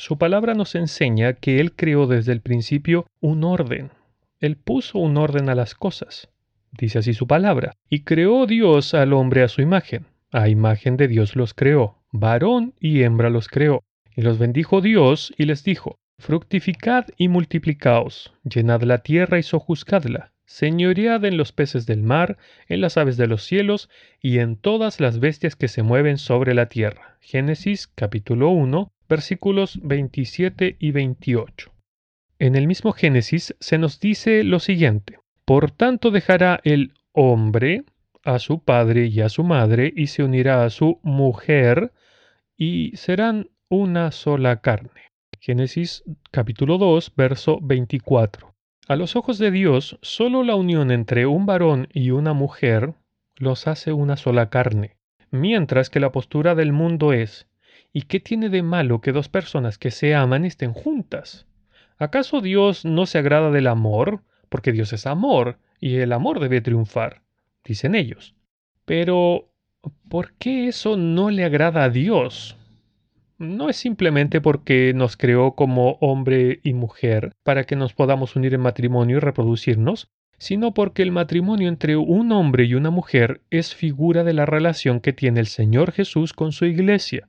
Su 0.01 0.17
palabra 0.17 0.55
nos 0.55 0.77
enseña 0.77 1.33
que 1.33 1.59
Él 1.59 1.75
creó 1.75 2.07
desde 2.07 2.31
el 2.31 2.41
principio 2.41 3.07
un 3.21 3.43
orden. 3.43 3.91
Él 4.39 4.57
puso 4.57 5.01
un 5.01 5.17
orden 5.17 5.49
a 5.49 5.57
las 5.57 5.75
cosas. 5.75 6.29
Dice 6.71 7.01
así 7.01 7.15
su 7.15 7.27
palabra. 7.27 7.73
Y 7.91 8.05
creó 8.05 8.47
Dios 8.47 8.95
al 8.95 9.13
hombre 9.13 9.43
a 9.43 9.49
su 9.49 9.61
imagen. 9.61 10.07
A 10.31 10.49
imagen 10.49 10.97
de 10.97 11.09
Dios 11.09 11.35
los 11.35 11.53
creó. 11.53 11.99
Varón 12.13 12.75
y 12.79 13.03
hembra 13.03 13.29
los 13.29 13.49
creó. 13.49 13.83
Y 14.15 14.23
los 14.23 14.39
bendijo 14.39 14.81
Dios 14.81 15.35
y 15.37 15.47
les 15.47 15.65
dijo, 15.65 15.97
Fructificad 16.21 17.07
y 17.17 17.27
multiplicaos, 17.27 18.33
llenad 18.45 18.83
la 18.83 18.99
tierra 18.99 19.39
y 19.39 19.43
sojuzgadla, 19.43 20.33
señoread 20.47 21.25
en 21.25 21.37
los 21.37 21.53
peces 21.53 21.87
del 21.87 22.03
mar, 22.03 22.39
en 22.69 22.81
las 22.81 22.97
aves 22.97 23.17
de 23.17 23.29
los 23.29 23.45
cielos 23.45 23.89
y 24.21 24.39
en 24.39 24.57
todas 24.57 25.01
las 25.01 25.21
bestias 25.21 25.55
que 25.55 25.69
se 25.69 25.83
mueven 25.83 26.19
sobre 26.19 26.55
la 26.55 26.69
tierra. 26.69 27.19
Génesis 27.21 27.87
capítulo 27.87 28.51
1 28.51 28.93
versículos 29.09 29.81
27 29.83 30.77
y 30.79 30.91
28. 30.91 31.73
En 32.39 32.55
el 32.55 32.67
mismo 32.67 32.93
Génesis 32.93 33.57
se 33.59 33.79
nos 33.79 33.99
dice 33.99 34.45
lo 34.45 34.61
siguiente, 34.61 35.19
Por 35.45 35.71
tanto 35.71 36.11
dejará 36.11 36.61
el 36.63 36.93
hombre 37.13 37.85
a 38.23 38.39
su 38.39 38.63
padre 38.63 39.07
y 39.07 39.21
a 39.23 39.29
su 39.29 39.43
madre 39.43 39.93
y 39.97 40.09
se 40.09 40.23
unirá 40.23 40.65
a 40.65 40.71
su 40.71 41.01
mujer 41.03 41.93
y 42.57 42.93
serán 42.97 43.49
una 43.69 44.13
sola 44.13 44.61
carne. 44.61 45.11
Génesis 45.41 46.05
capítulo 46.31 46.79
2 46.79 47.15
verso 47.17 47.59
24. 47.63 48.55
A 48.87 48.97
los 48.97 49.17
ojos 49.17 49.39
de 49.39 49.51
Dios, 49.51 49.99
solo 50.03 50.43
la 50.43 50.55
unión 50.55 50.91
entre 50.91 51.27
un 51.27 51.47
varón 51.47 51.89
y 51.93 52.11
una 52.11 52.35
mujer 52.35 52.95
los 53.37 53.67
hace 53.67 53.93
una 53.93 54.17
sola 54.17 54.49
carne, 54.49 54.97
mientras 55.31 55.91
que 55.91 56.01
la 56.01 56.13
postura 56.13 56.55
del 56.55 56.73
mundo 56.73 57.13
es 57.13 57.48
¿y 57.93 58.03
qué 58.03 58.21
tiene 58.21 58.49
de 58.49 58.63
malo 58.63 59.01
que 59.01 59.13
dos 59.13 59.29
personas 59.29 59.79
que 59.79 59.91
se 59.91 60.15
aman 60.15 60.45
estén 60.45 60.73
juntas? 60.73 61.47
¿Acaso 61.99 62.41
Dios 62.41 62.85
no 62.85 63.07
se 63.07 63.19
agrada 63.19 63.51
del 63.51 63.67
amor? 63.67 64.23
Porque 64.49 64.73
Dios 64.73 64.93
es 64.93 65.07
amor, 65.07 65.59
y 65.81 65.97
el 65.97 66.13
amor 66.13 66.41
debe 66.41 66.61
triunfar, 66.61 67.23
dicen 67.65 67.95
ellos. 67.95 68.35
Pero, 68.85 69.51
¿por 70.09 70.33
qué 70.35 70.69
eso 70.69 70.97
no 70.97 71.31
le 71.31 71.45
agrada 71.45 71.85
a 71.85 71.91
Dios? 71.91 72.59
no 73.39 73.69
es 73.69 73.77
simplemente 73.77 74.41
porque 74.41 74.93
nos 74.95 75.17
creó 75.17 75.53
como 75.53 75.93
hombre 76.01 76.61
y 76.65 76.75
mujer 76.75 77.33
para 77.45 77.65
que 77.65 77.77
nos 77.77 77.95
podamos 77.95 78.35
unir 78.35 78.55
en 78.55 78.61
matrimonio 78.61 79.19
y 79.19 79.21
reproducirnos, 79.21 80.09
sino 80.39 80.75
porque 80.75 81.03
el 81.03 81.13
matrimonio 81.13 81.69
entre 81.69 81.97
un 81.97 82.33
hombre 82.33 82.65
y 82.65 82.75
una 82.75 82.91
mujer 82.91 83.43
es 83.51 83.75
figura 83.75 84.25
de 84.25 84.33
la 84.33 84.45
relación 84.45 85.01
que 85.01 85.13
tiene 85.13 85.41
el 85.41 85.47
Señor 85.47 85.93
Jesús 85.93 86.33
con 86.33 86.53
su 86.53 86.65
iglesia. 86.65 87.29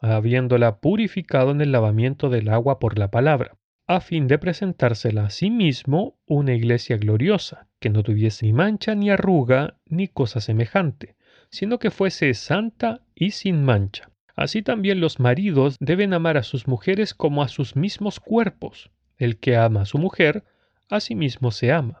habiéndola 0.00 0.80
purificado 0.80 1.50
en 1.50 1.60
el 1.60 1.72
lavamiento 1.72 2.30
del 2.30 2.48
agua 2.48 2.78
por 2.78 2.98
la 2.98 3.10
palabra, 3.10 3.56
a 3.86 4.00
fin 4.00 4.28
de 4.28 4.38
presentársela 4.38 5.26
a 5.26 5.30
sí 5.30 5.50
mismo 5.50 6.18
una 6.26 6.54
iglesia 6.54 6.96
gloriosa, 6.96 7.66
que 7.80 7.90
no 7.90 8.02
tuviese 8.02 8.46
ni 8.46 8.52
mancha 8.52 8.94
ni 8.94 9.10
arruga 9.10 9.78
ni 9.86 10.08
cosa 10.08 10.40
semejante, 10.40 11.16
sino 11.50 11.78
que 11.78 11.90
fuese 11.90 12.32
santa 12.34 13.02
y 13.14 13.32
sin 13.32 13.64
mancha. 13.64 14.10
Así 14.36 14.62
también 14.62 15.00
los 15.00 15.20
maridos 15.20 15.76
deben 15.80 16.14
amar 16.14 16.36
a 16.36 16.42
sus 16.42 16.66
mujeres 16.66 17.14
como 17.14 17.42
a 17.42 17.48
sus 17.48 17.76
mismos 17.76 18.20
cuerpos. 18.20 18.90
El 19.18 19.38
que 19.38 19.56
ama 19.56 19.82
a 19.82 19.86
su 19.86 19.98
mujer, 19.98 20.44
a 20.88 21.00
sí 21.00 21.14
mismo 21.14 21.50
se 21.50 21.72
ama. 21.72 22.00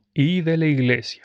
y 0.13 0.41
de 0.41 0.57
la 0.57 0.65
Iglesia. 0.65 1.23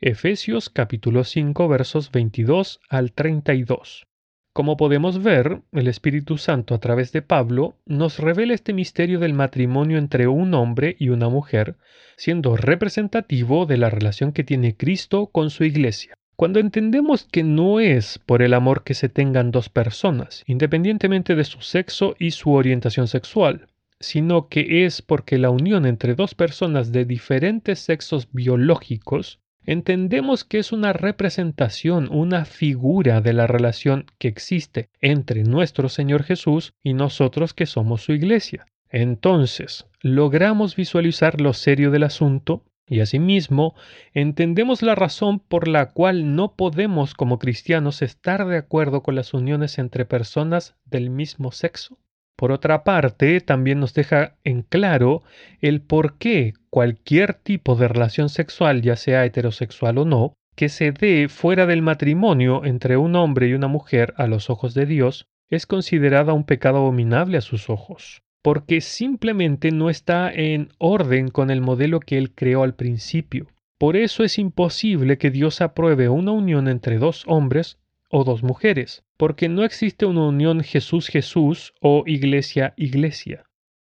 Efesios 0.00 0.68
capítulo 0.68 1.24
5 1.24 1.68
versos 1.68 2.10
22 2.10 2.80
al 2.88 3.12
32. 3.12 4.06
Como 4.52 4.76
podemos 4.76 5.22
ver, 5.22 5.62
el 5.72 5.88
Espíritu 5.88 6.38
Santo 6.38 6.74
a 6.74 6.78
través 6.78 7.10
de 7.12 7.22
Pablo 7.22 7.76
nos 7.86 8.18
revela 8.18 8.54
este 8.54 8.72
misterio 8.72 9.18
del 9.18 9.32
matrimonio 9.32 9.98
entre 9.98 10.28
un 10.28 10.54
hombre 10.54 10.96
y 10.98 11.08
una 11.08 11.28
mujer, 11.28 11.76
siendo 12.16 12.56
representativo 12.56 13.66
de 13.66 13.78
la 13.78 13.90
relación 13.90 14.32
que 14.32 14.44
tiene 14.44 14.76
Cristo 14.76 15.26
con 15.26 15.50
su 15.50 15.64
Iglesia. 15.64 16.14
Cuando 16.36 16.58
entendemos 16.58 17.28
que 17.30 17.44
no 17.44 17.78
es 17.80 18.18
por 18.18 18.42
el 18.42 18.54
amor 18.54 18.82
que 18.82 18.94
se 18.94 19.08
tengan 19.08 19.52
dos 19.52 19.68
personas, 19.68 20.42
independientemente 20.46 21.36
de 21.36 21.44
su 21.44 21.60
sexo 21.60 22.16
y 22.18 22.32
su 22.32 22.52
orientación 22.52 23.06
sexual, 23.06 23.68
sino 24.00 24.48
que 24.48 24.84
es 24.84 25.02
porque 25.02 25.38
la 25.38 25.50
unión 25.50 25.86
entre 25.86 26.14
dos 26.14 26.34
personas 26.34 26.92
de 26.92 27.04
diferentes 27.04 27.78
sexos 27.78 28.28
biológicos, 28.32 29.40
entendemos 29.66 30.44
que 30.44 30.58
es 30.58 30.72
una 30.72 30.92
representación, 30.92 32.08
una 32.10 32.44
figura 32.44 33.20
de 33.20 33.32
la 33.32 33.46
relación 33.46 34.06
que 34.18 34.28
existe 34.28 34.88
entre 35.00 35.44
nuestro 35.44 35.88
Señor 35.88 36.22
Jesús 36.22 36.74
y 36.82 36.94
nosotros 36.94 37.54
que 37.54 37.66
somos 37.66 38.02
su 38.02 38.12
iglesia. 38.12 38.66
Entonces, 38.90 39.86
logramos 40.02 40.76
visualizar 40.76 41.40
lo 41.40 41.52
serio 41.52 41.90
del 41.90 42.04
asunto 42.04 42.62
y 42.86 43.00
asimismo, 43.00 43.74
entendemos 44.12 44.82
la 44.82 44.94
razón 44.94 45.40
por 45.40 45.68
la 45.68 45.92
cual 45.92 46.36
no 46.36 46.54
podemos 46.54 47.14
como 47.14 47.38
cristianos 47.38 48.02
estar 48.02 48.46
de 48.46 48.58
acuerdo 48.58 49.02
con 49.02 49.14
las 49.14 49.32
uniones 49.32 49.78
entre 49.78 50.04
personas 50.04 50.76
del 50.84 51.08
mismo 51.08 51.50
sexo. 51.50 51.98
Por 52.36 52.52
otra 52.52 52.84
parte, 52.84 53.40
también 53.40 53.80
nos 53.80 53.94
deja 53.94 54.36
en 54.44 54.62
claro 54.62 55.22
el 55.60 55.80
por 55.80 56.18
qué 56.18 56.54
cualquier 56.70 57.34
tipo 57.34 57.76
de 57.76 57.88
relación 57.88 58.28
sexual, 58.28 58.82
ya 58.82 58.96
sea 58.96 59.24
heterosexual 59.24 59.98
o 59.98 60.04
no, 60.04 60.34
que 60.56 60.68
se 60.68 60.92
dé 60.92 61.28
fuera 61.28 61.66
del 61.66 61.82
matrimonio 61.82 62.64
entre 62.64 62.96
un 62.96 63.16
hombre 63.16 63.48
y 63.48 63.54
una 63.54 63.68
mujer 63.68 64.14
a 64.16 64.26
los 64.26 64.50
ojos 64.50 64.74
de 64.74 64.86
Dios, 64.86 65.26
es 65.50 65.66
considerada 65.66 66.32
un 66.32 66.44
pecado 66.44 66.78
abominable 66.78 67.38
a 67.38 67.42
sus 67.42 67.70
ojos 67.70 68.24
porque 68.44 68.82
simplemente 68.82 69.70
no 69.70 69.88
está 69.88 70.30
en 70.30 70.68
orden 70.76 71.28
con 71.28 71.50
el 71.50 71.62
modelo 71.62 71.98
que 71.98 72.18
él 72.18 72.34
creó 72.34 72.62
al 72.62 72.74
principio. 72.74 73.46
Por 73.80 73.96
eso 73.96 74.22
es 74.22 74.38
imposible 74.38 75.16
que 75.16 75.30
Dios 75.30 75.62
apruebe 75.62 76.10
una 76.10 76.32
unión 76.32 76.68
entre 76.68 76.98
dos 76.98 77.24
hombres 77.26 77.78
o 78.16 78.22
dos 78.22 78.44
mujeres, 78.44 79.02
porque 79.16 79.48
no 79.48 79.64
existe 79.64 80.06
una 80.06 80.28
unión 80.28 80.62
Jesús-Jesús 80.62 81.74
o 81.80 82.04
Iglesia-Iglesia. 82.06 83.42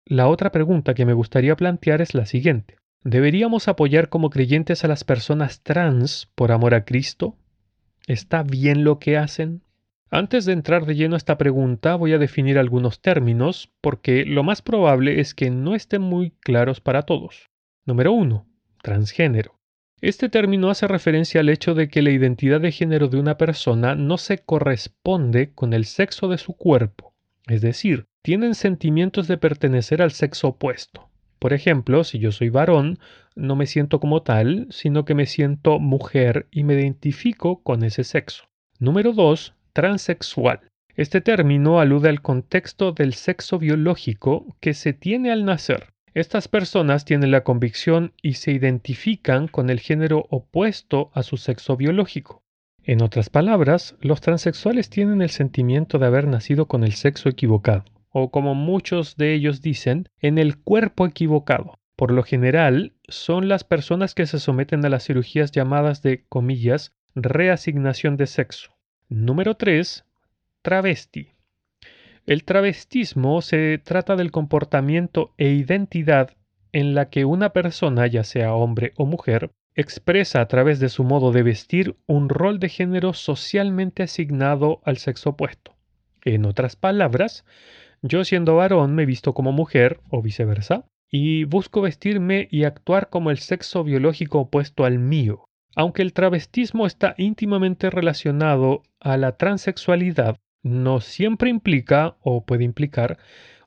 La 0.04 0.26
otra 0.26 0.50
pregunta 0.50 0.94
que 0.94 1.06
me 1.06 1.12
gustaría 1.12 1.54
plantear 1.54 2.00
es 2.00 2.12
la 2.12 2.26
siguiente. 2.26 2.76
¿Deberíamos 3.04 3.68
apoyar 3.68 4.08
como 4.08 4.30
creyentes 4.30 4.84
a 4.84 4.88
las 4.88 5.04
personas 5.04 5.62
trans 5.62 6.28
por 6.34 6.50
amor 6.50 6.74
a 6.74 6.84
Cristo? 6.84 7.36
¿Está 8.08 8.42
bien 8.42 8.82
lo 8.82 8.98
que 8.98 9.16
hacen? 9.16 9.62
Antes 10.10 10.44
de 10.44 10.54
entrar 10.54 10.86
de 10.86 10.96
lleno 10.96 11.14
a 11.14 11.18
esta 11.18 11.38
pregunta, 11.38 11.94
voy 11.94 12.12
a 12.12 12.18
definir 12.18 12.58
algunos 12.58 13.00
términos, 13.00 13.70
porque 13.80 14.24
lo 14.24 14.42
más 14.42 14.60
probable 14.60 15.20
es 15.20 15.34
que 15.34 15.50
no 15.50 15.76
estén 15.76 16.02
muy 16.02 16.32
claros 16.40 16.80
para 16.80 17.02
todos. 17.02 17.48
Número 17.84 18.10
1. 18.10 18.44
Transgénero. 18.82 19.60
Este 20.02 20.28
término 20.28 20.68
hace 20.68 20.86
referencia 20.86 21.40
al 21.40 21.48
hecho 21.48 21.74
de 21.74 21.88
que 21.88 22.02
la 22.02 22.10
identidad 22.10 22.60
de 22.60 22.70
género 22.70 23.08
de 23.08 23.18
una 23.18 23.38
persona 23.38 23.94
no 23.94 24.18
se 24.18 24.38
corresponde 24.38 25.52
con 25.54 25.72
el 25.72 25.86
sexo 25.86 26.28
de 26.28 26.36
su 26.36 26.52
cuerpo, 26.54 27.14
es 27.46 27.62
decir, 27.62 28.04
tienen 28.22 28.54
sentimientos 28.54 29.26
de 29.26 29.38
pertenecer 29.38 30.02
al 30.02 30.10
sexo 30.10 30.48
opuesto. 30.48 31.08
Por 31.38 31.54
ejemplo, 31.54 32.04
si 32.04 32.18
yo 32.18 32.30
soy 32.30 32.50
varón, 32.50 32.98
no 33.36 33.56
me 33.56 33.66
siento 33.66 33.98
como 33.98 34.22
tal, 34.22 34.66
sino 34.70 35.06
que 35.06 35.14
me 35.14 35.24
siento 35.24 35.78
mujer 35.78 36.46
y 36.50 36.64
me 36.64 36.74
identifico 36.74 37.62
con 37.62 37.82
ese 37.82 38.04
sexo. 38.04 38.44
Número 38.78 39.12
2 39.12 39.54
transexual. 39.72 40.60
Este 40.94 41.20
término 41.20 41.80
alude 41.80 42.08
al 42.08 42.22
contexto 42.22 42.92
del 42.92 43.14
sexo 43.14 43.58
biológico 43.58 44.56
que 44.60 44.72
se 44.72 44.92
tiene 44.92 45.30
al 45.30 45.44
nacer. 45.44 45.92
Estas 46.16 46.48
personas 46.48 47.04
tienen 47.04 47.30
la 47.30 47.44
convicción 47.44 48.14
y 48.22 48.36
se 48.36 48.50
identifican 48.50 49.48
con 49.48 49.68
el 49.68 49.80
género 49.80 50.24
opuesto 50.30 51.10
a 51.12 51.22
su 51.22 51.36
sexo 51.36 51.76
biológico. 51.76 52.42
En 52.82 53.02
otras 53.02 53.28
palabras, 53.28 53.96
los 54.00 54.22
transexuales 54.22 54.88
tienen 54.88 55.20
el 55.20 55.28
sentimiento 55.28 55.98
de 55.98 56.06
haber 56.06 56.26
nacido 56.26 56.68
con 56.68 56.84
el 56.84 56.94
sexo 56.94 57.28
equivocado, 57.28 57.84
o 58.08 58.30
como 58.30 58.54
muchos 58.54 59.18
de 59.18 59.34
ellos 59.34 59.60
dicen, 59.60 60.08
en 60.18 60.38
el 60.38 60.56
cuerpo 60.56 61.04
equivocado. 61.04 61.74
Por 61.96 62.12
lo 62.12 62.22
general, 62.22 62.94
son 63.08 63.48
las 63.48 63.64
personas 63.64 64.14
que 64.14 64.24
se 64.24 64.40
someten 64.40 64.82
a 64.86 64.88
las 64.88 65.04
cirugías 65.04 65.52
llamadas 65.52 66.00
de, 66.00 66.24
comillas, 66.30 66.94
reasignación 67.14 68.16
de 68.16 68.26
sexo 68.26 68.70
Número 69.10 69.54
3. 69.58 70.06
Travesti. 70.62 71.35
El 72.26 72.42
travestismo 72.42 73.40
se 73.40 73.78
trata 73.78 74.16
del 74.16 74.32
comportamiento 74.32 75.32
e 75.38 75.50
identidad 75.50 76.32
en 76.72 76.96
la 76.96 77.08
que 77.08 77.24
una 77.24 77.52
persona, 77.52 78.08
ya 78.08 78.24
sea 78.24 78.52
hombre 78.52 78.92
o 78.96 79.06
mujer, 79.06 79.52
expresa 79.76 80.40
a 80.40 80.48
través 80.48 80.80
de 80.80 80.88
su 80.88 81.04
modo 81.04 81.30
de 81.30 81.44
vestir 81.44 81.96
un 82.06 82.28
rol 82.28 82.58
de 82.58 82.68
género 82.68 83.12
socialmente 83.12 84.02
asignado 84.02 84.80
al 84.84 84.96
sexo 84.96 85.30
opuesto. 85.30 85.76
En 86.24 86.46
otras 86.46 86.74
palabras, 86.74 87.44
yo 88.02 88.24
siendo 88.24 88.56
varón 88.56 88.96
me 88.96 89.06
visto 89.06 89.32
como 89.32 89.52
mujer 89.52 90.00
o 90.10 90.20
viceversa, 90.20 90.84
y 91.08 91.44
busco 91.44 91.80
vestirme 91.80 92.48
y 92.50 92.64
actuar 92.64 93.08
como 93.08 93.30
el 93.30 93.38
sexo 93.38 93.84
biológico 93.84 94.40
opuesto 94.40 94.84
al 94.84 94.98
mío. 94.98 95.44
Aunque 95.76 96.02
el 96.02 96.12
travestismo 96.12 96.86
está 96.86 97.14
íntimamente 97.18 97.88
relacionado 97.88 98.82
a 98.98 99.16
la 99.16 99.36
transexualidad, 99.36 100.38
no 100.66 101.00
siempre 101.00 101.48
implica 101.48 102.16
o 102.22 102.44
puede 102.44 102.64
implicar 102.64 103.18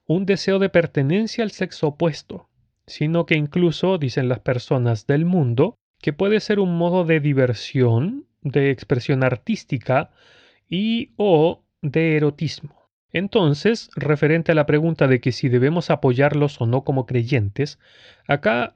un 0.06 0.25
deseo 0.25 0.60
de 0.60 0.70
pertenencia 0.70 1.44
al 1.44 1.51
sexo 1.51 1.88
opuesto, 1.88 2.50
sino 2.88 3.25
que 3.25 3.36
incluso, 3.36 3.98
dicen 3.98 4.27
las 4.27 4.39
personas 4.39 5.08
del 5.08 5.25
mundo, 5.25 5.75
que 6.01 6.13
puede 6.13 6.39
ser 6.39 6.60
un 6.60 6.77
modo 6.77 7.06
de 7.06 7.20
diversión, 7.20 8.25
de 8.41 8.72
expresión 8.72 9.24
artística 9.24 10.12
y 10.70 11.12
o 11.15 11.63
de 11.82 12.18
erotismo. 12.18 12.89
Entonces, 13.12 13.89
referente 13.96 14.51
a 14.51 14.56
la 14.56 14.65
pregunta 14.65 15.08
de 15.08 15.20
que 15.20 15.32
si 15.32 15.50
debemos 15.50 15.89
apoyarlos 15.89 16.60
o 16.62 16.65
no 16.65 16.84
como 16.84 17.06
creyentes, 17.06 17.80
acá 18.28 18.76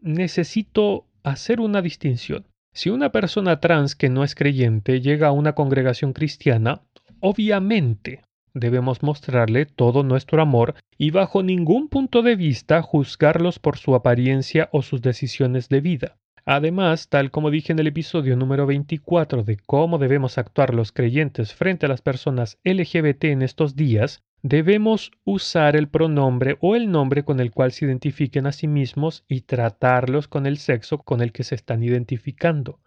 necesito 0.00 1.06
hacer 1.22 1.60
una 1.60 1.82
distinción. 1.82 2.46
Si 2.72 2.90
una 2.90 3.12
persona 3.12 3.60
trans 3.60 3.94
que 3.94 4.08
no 4.08 4.24
es 4.24 4.34
creyente 4.34 5.00
llega 5.00 5.28
a 5.28 5.32
una 5.32 5.54
congregación 5.54 6.12
cristiana, 6.12 6.82
obviamente 7.24 8.20
debemos 8.52 9.02
mostrarle 9.02 9.64
todo 9.64 10.02
nuestro 10.02 10.42
amor 10.42 10.74
y 10.98 11.10
bajo 11.10 11.42
ningún 11.42 11.88
punto 11.88 12.20
de 12.20 12.36
vista 12.36 12.82
juzgarlos 12.82 13.58
por 13.58 13.78
su 13.78 13.94
apariencia 13.94 14.68
o 14.72 14.82
sus 14.82 15.00
decisiones 15.00 15.70
de 15.70 15.80
vida. 15.80 16.18
Además, 16.44 17.08
tal 17.08 17.30
como 17.30 17.50
dije 17.50 17.72
en 17.72 17.78
el 17.78 17.86
episodio 17.86 18.36
número 18.36 18.66
24 18.66 19.42
de 19.42 19.56
cómo 19.56 19.96
debemos 19.96 20.36
actuar 20.36 20.74
los 20.74 20.92
creyentes 20.92 21.54
frente 21.54 21.86
a 21.86 21.88
las 21.88 22.02
personas 22.02 22.58
LGBT 22.62 23.24
en 23.24 23.40
estos 23.40 23.74
días, 23.74 24.22
debemos 24.42 25.10
usar 25.24 25.76
el 25.76 25.88
pronombre 25.88 26.58
o 26.60 26.76
el 26.76 26.90
nombre 26.90 27.24
con 27.24 27.40
el 27.40 27.52
cual 27.52 27.72
se 27.72 27.86
identifiquen 27.86 28.46
a 28.46 28.52
sí 28.52 28.68
mismos 28.68 29.24
y 29.28 29.40
tratarlos 29.40 30.28
con 30.28 30.44
el 30.44 30.58
sexo 30.58 30.98
con 30.98 31.22
el 31.22 31.32
que 31.32 31.44
se 31.44 31.54
están 31.54 31.82
identificando. 31.82 32.80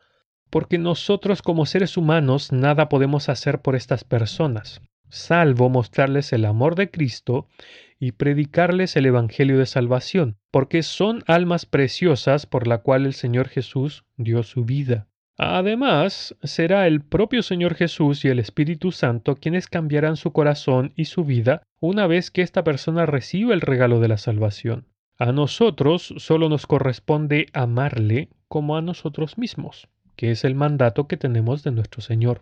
Porque 0.49 0.77
nosotros 0.77 1.41
como 1.41 1.65
seres 1.65 1.97
humanos 1.97 2.51
nada 2.51 2.89
podemos 2.89 3.29
hacer 3.29 3.61
por 3.61 3.75
estas 3.75 4.03
personas, 4.03 4.81
salvo 5.09 5.69
mostrarles 5.69 6.33
el 6.33 6.45
amor 6.45 6.75
de 6.75 6.89
Cristo 6.89 7.47
y 7.99 8.13
predicarles 8.13 8.95
el 8.95 9.05
Evangelio 9.05 9.57
de 9.57 9.65
Salvación, 9.65 10.37
porque 10.51 10.83
son 10.83 11.23
almas 11.27 11.65
preciosas 11.65 12.45
por 12.45 12.67
la 12.67 12.79
cual 12.79 13.05
el 13.05 13.13
Señor 13.13 13.49
Jesús 13.49 14.05
dio 14.17 14.43
su 14.43 14.65
vida. 14.65 15.07
Además, 15.37 16.35
será 16.41 16.87
el 16.87 17.01
propio 17.01 17.43
Señor 17.43 17.75
Jesús 17.75 18.25
y 18.25 18.27
el 18.27 18.39
Espíritu 18.39 18.91
Santo 18.91 19.35
quienes 19.35 19.67
cambiarán 19.67 20.15
su 20.15 20.31
corazón 20.31 20.93
y 20.95 21.05
su 21.05 21.25
vida 21.25 21.61
una 21.79 22.07
vez 22.07 22.31
que 22.31 22.41
esta 22.41 22.63
persona 22.63 23.05
reciba 23.05 23.53
el 23.53 23.61
regalo 23.61 23.99
de 23.99 24.07
la 24.07 24.17
salvación. 24.17 24.87
A 25.19 25.31
nosotros 25.31 26.13
solo 26.17 26.49
nos 26.49 26.65
corresponde 26.65 27.47
amarle 27.53 28.29
como 28.47 28.77
a 28.77 28.81
nosotros 28.81 29.37
mismos, 29.37 29.87
que 30.17 30.31
es 30.31 30.43
el 30.43 30.55
mandato 30.55 31.07
que 31.07 31.15
tenemos 31.15 31.63
de 31.63 31.71
nuestro 31.71 32.01
Señor. 32.01 32.41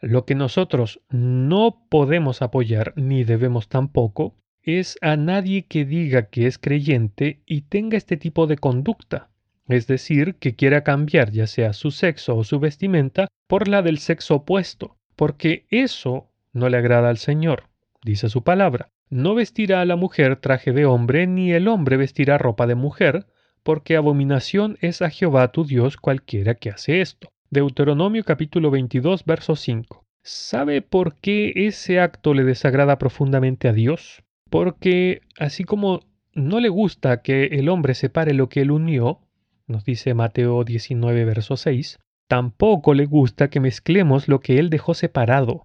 Lo 0.00 0.26
que 0.26 0.36
nosotros 0.36 1.00
no 1.08 1.86
podemos 1.88 2.42
apoyar, 2.42 2.92
ni 2.94 3.24
debemos 3.24 3.68
tampoco, 3.68 4.36
es 4.62 4.98
a 5.00 5.16
nadie 5.16 5.66
que 5.66 5.84
diga 5.84 6.28
que 6.28 6.46
es 6.46 6.58
creyente 6.58 7.42
y 7.46 7.62
tenga 7.62 7.96
este 7.96 8.16
tipo 8.16 8.46
de 8.46 8.58
conducta, 8.58 9.30
es 9.68 9.86
decir, 9.86 10.36
que 10.36 10.54
quiera 10.54 10.84
cambiar 10.84 11.30
ya 11.32 11.46
sea 11.46 11.72
su 11.72 11.90
sexo 11.90 12.36
o 12.36 12.44
su 12.44 12.60
vestimenta 12.60 13.28
por 13.46 13.68
la 13.68 13.82
del 13.82 13.98
sexo 13.98 14.36
opuesto, 14.36 14.96
porque 15.16 15.66
eso 15.70 16.30
no 16.52 16.68
le 16.68 16.76
agrada 16.76 17.08
al 17.08 17.18
Señor, 17.18 17.64
dice 18.04 18.28
su 18.28 18.42
palabra. 18.42 18.90
No 19.10 19.34
vestirá 19.34 19.80
a 19.80 19.84
la 19.84 19.96
mujer 19.96 20.36
traje 20.36 20.72
de 20.72 20.86
hombre, 20.86 21.26
ni 21.26 21.52
el 21.52 21.68
hombre 21.68 21.96
vestirá 21.96 22.36
ropa 22.36 22.66
de 22.66 22.74
mujer, 22.74 23.26
porque 23.64 23.96
abominación 23.96 24.78
es 24.80 25.02
a 25.02 25.10
Jehová 25.10 25.48
tu 25.50 25.64
Dios 25.64 25.96
cualquiera 25.96 26.54
que 26.54 26.70
hace 26.70 27.00
esto. 27.00 27.28
Deuteronomio 27.50 28.22
capítulo 28.22 28.70
22, 28.70 29.24
verso 29.24 29.56
5. 29.56 30.04
¿Sabe 30.22 30.82
por 30.82 31.16
qué 31.16 31.52
ese 31.56 31.98
acto 31.98 32.34
le 32.34 32.44
desagrada 32.44 32.98
profundamente 32.98 33.66
a 33.68 33.72
Dios? 33.72 34.22
Porque 34.50 35.22
así 35.38 35.64
como 35.64 36.00
no 36.34 36.60
le 36.60 36.68
gusta 36.68 37.22
que 37.22 37.46
el 37.46 37.68
hombre 37.68 37.94
separe 37.94 38.34
lo 38.34 38.48
que 38.48 38.60
él 38.60 38.70
unió, 38.70 39.20
nos 39.66 39.84
dice 39.84 40.14
Mateo 40.14 40.64
19, 40.64 41.24
verso 41.24 41.56
6, 41.56 41.98
tampoco 42.28 42.92
le 42.92 43.06
gusta 43.06 43.48
que 43.48 43.60
mezclemos 43.60 44.28
lo 44.28 44.40
que 44.40 44.58
él 44.58 44.68
dejó 44.68 44.94
separado. 44.94 45.64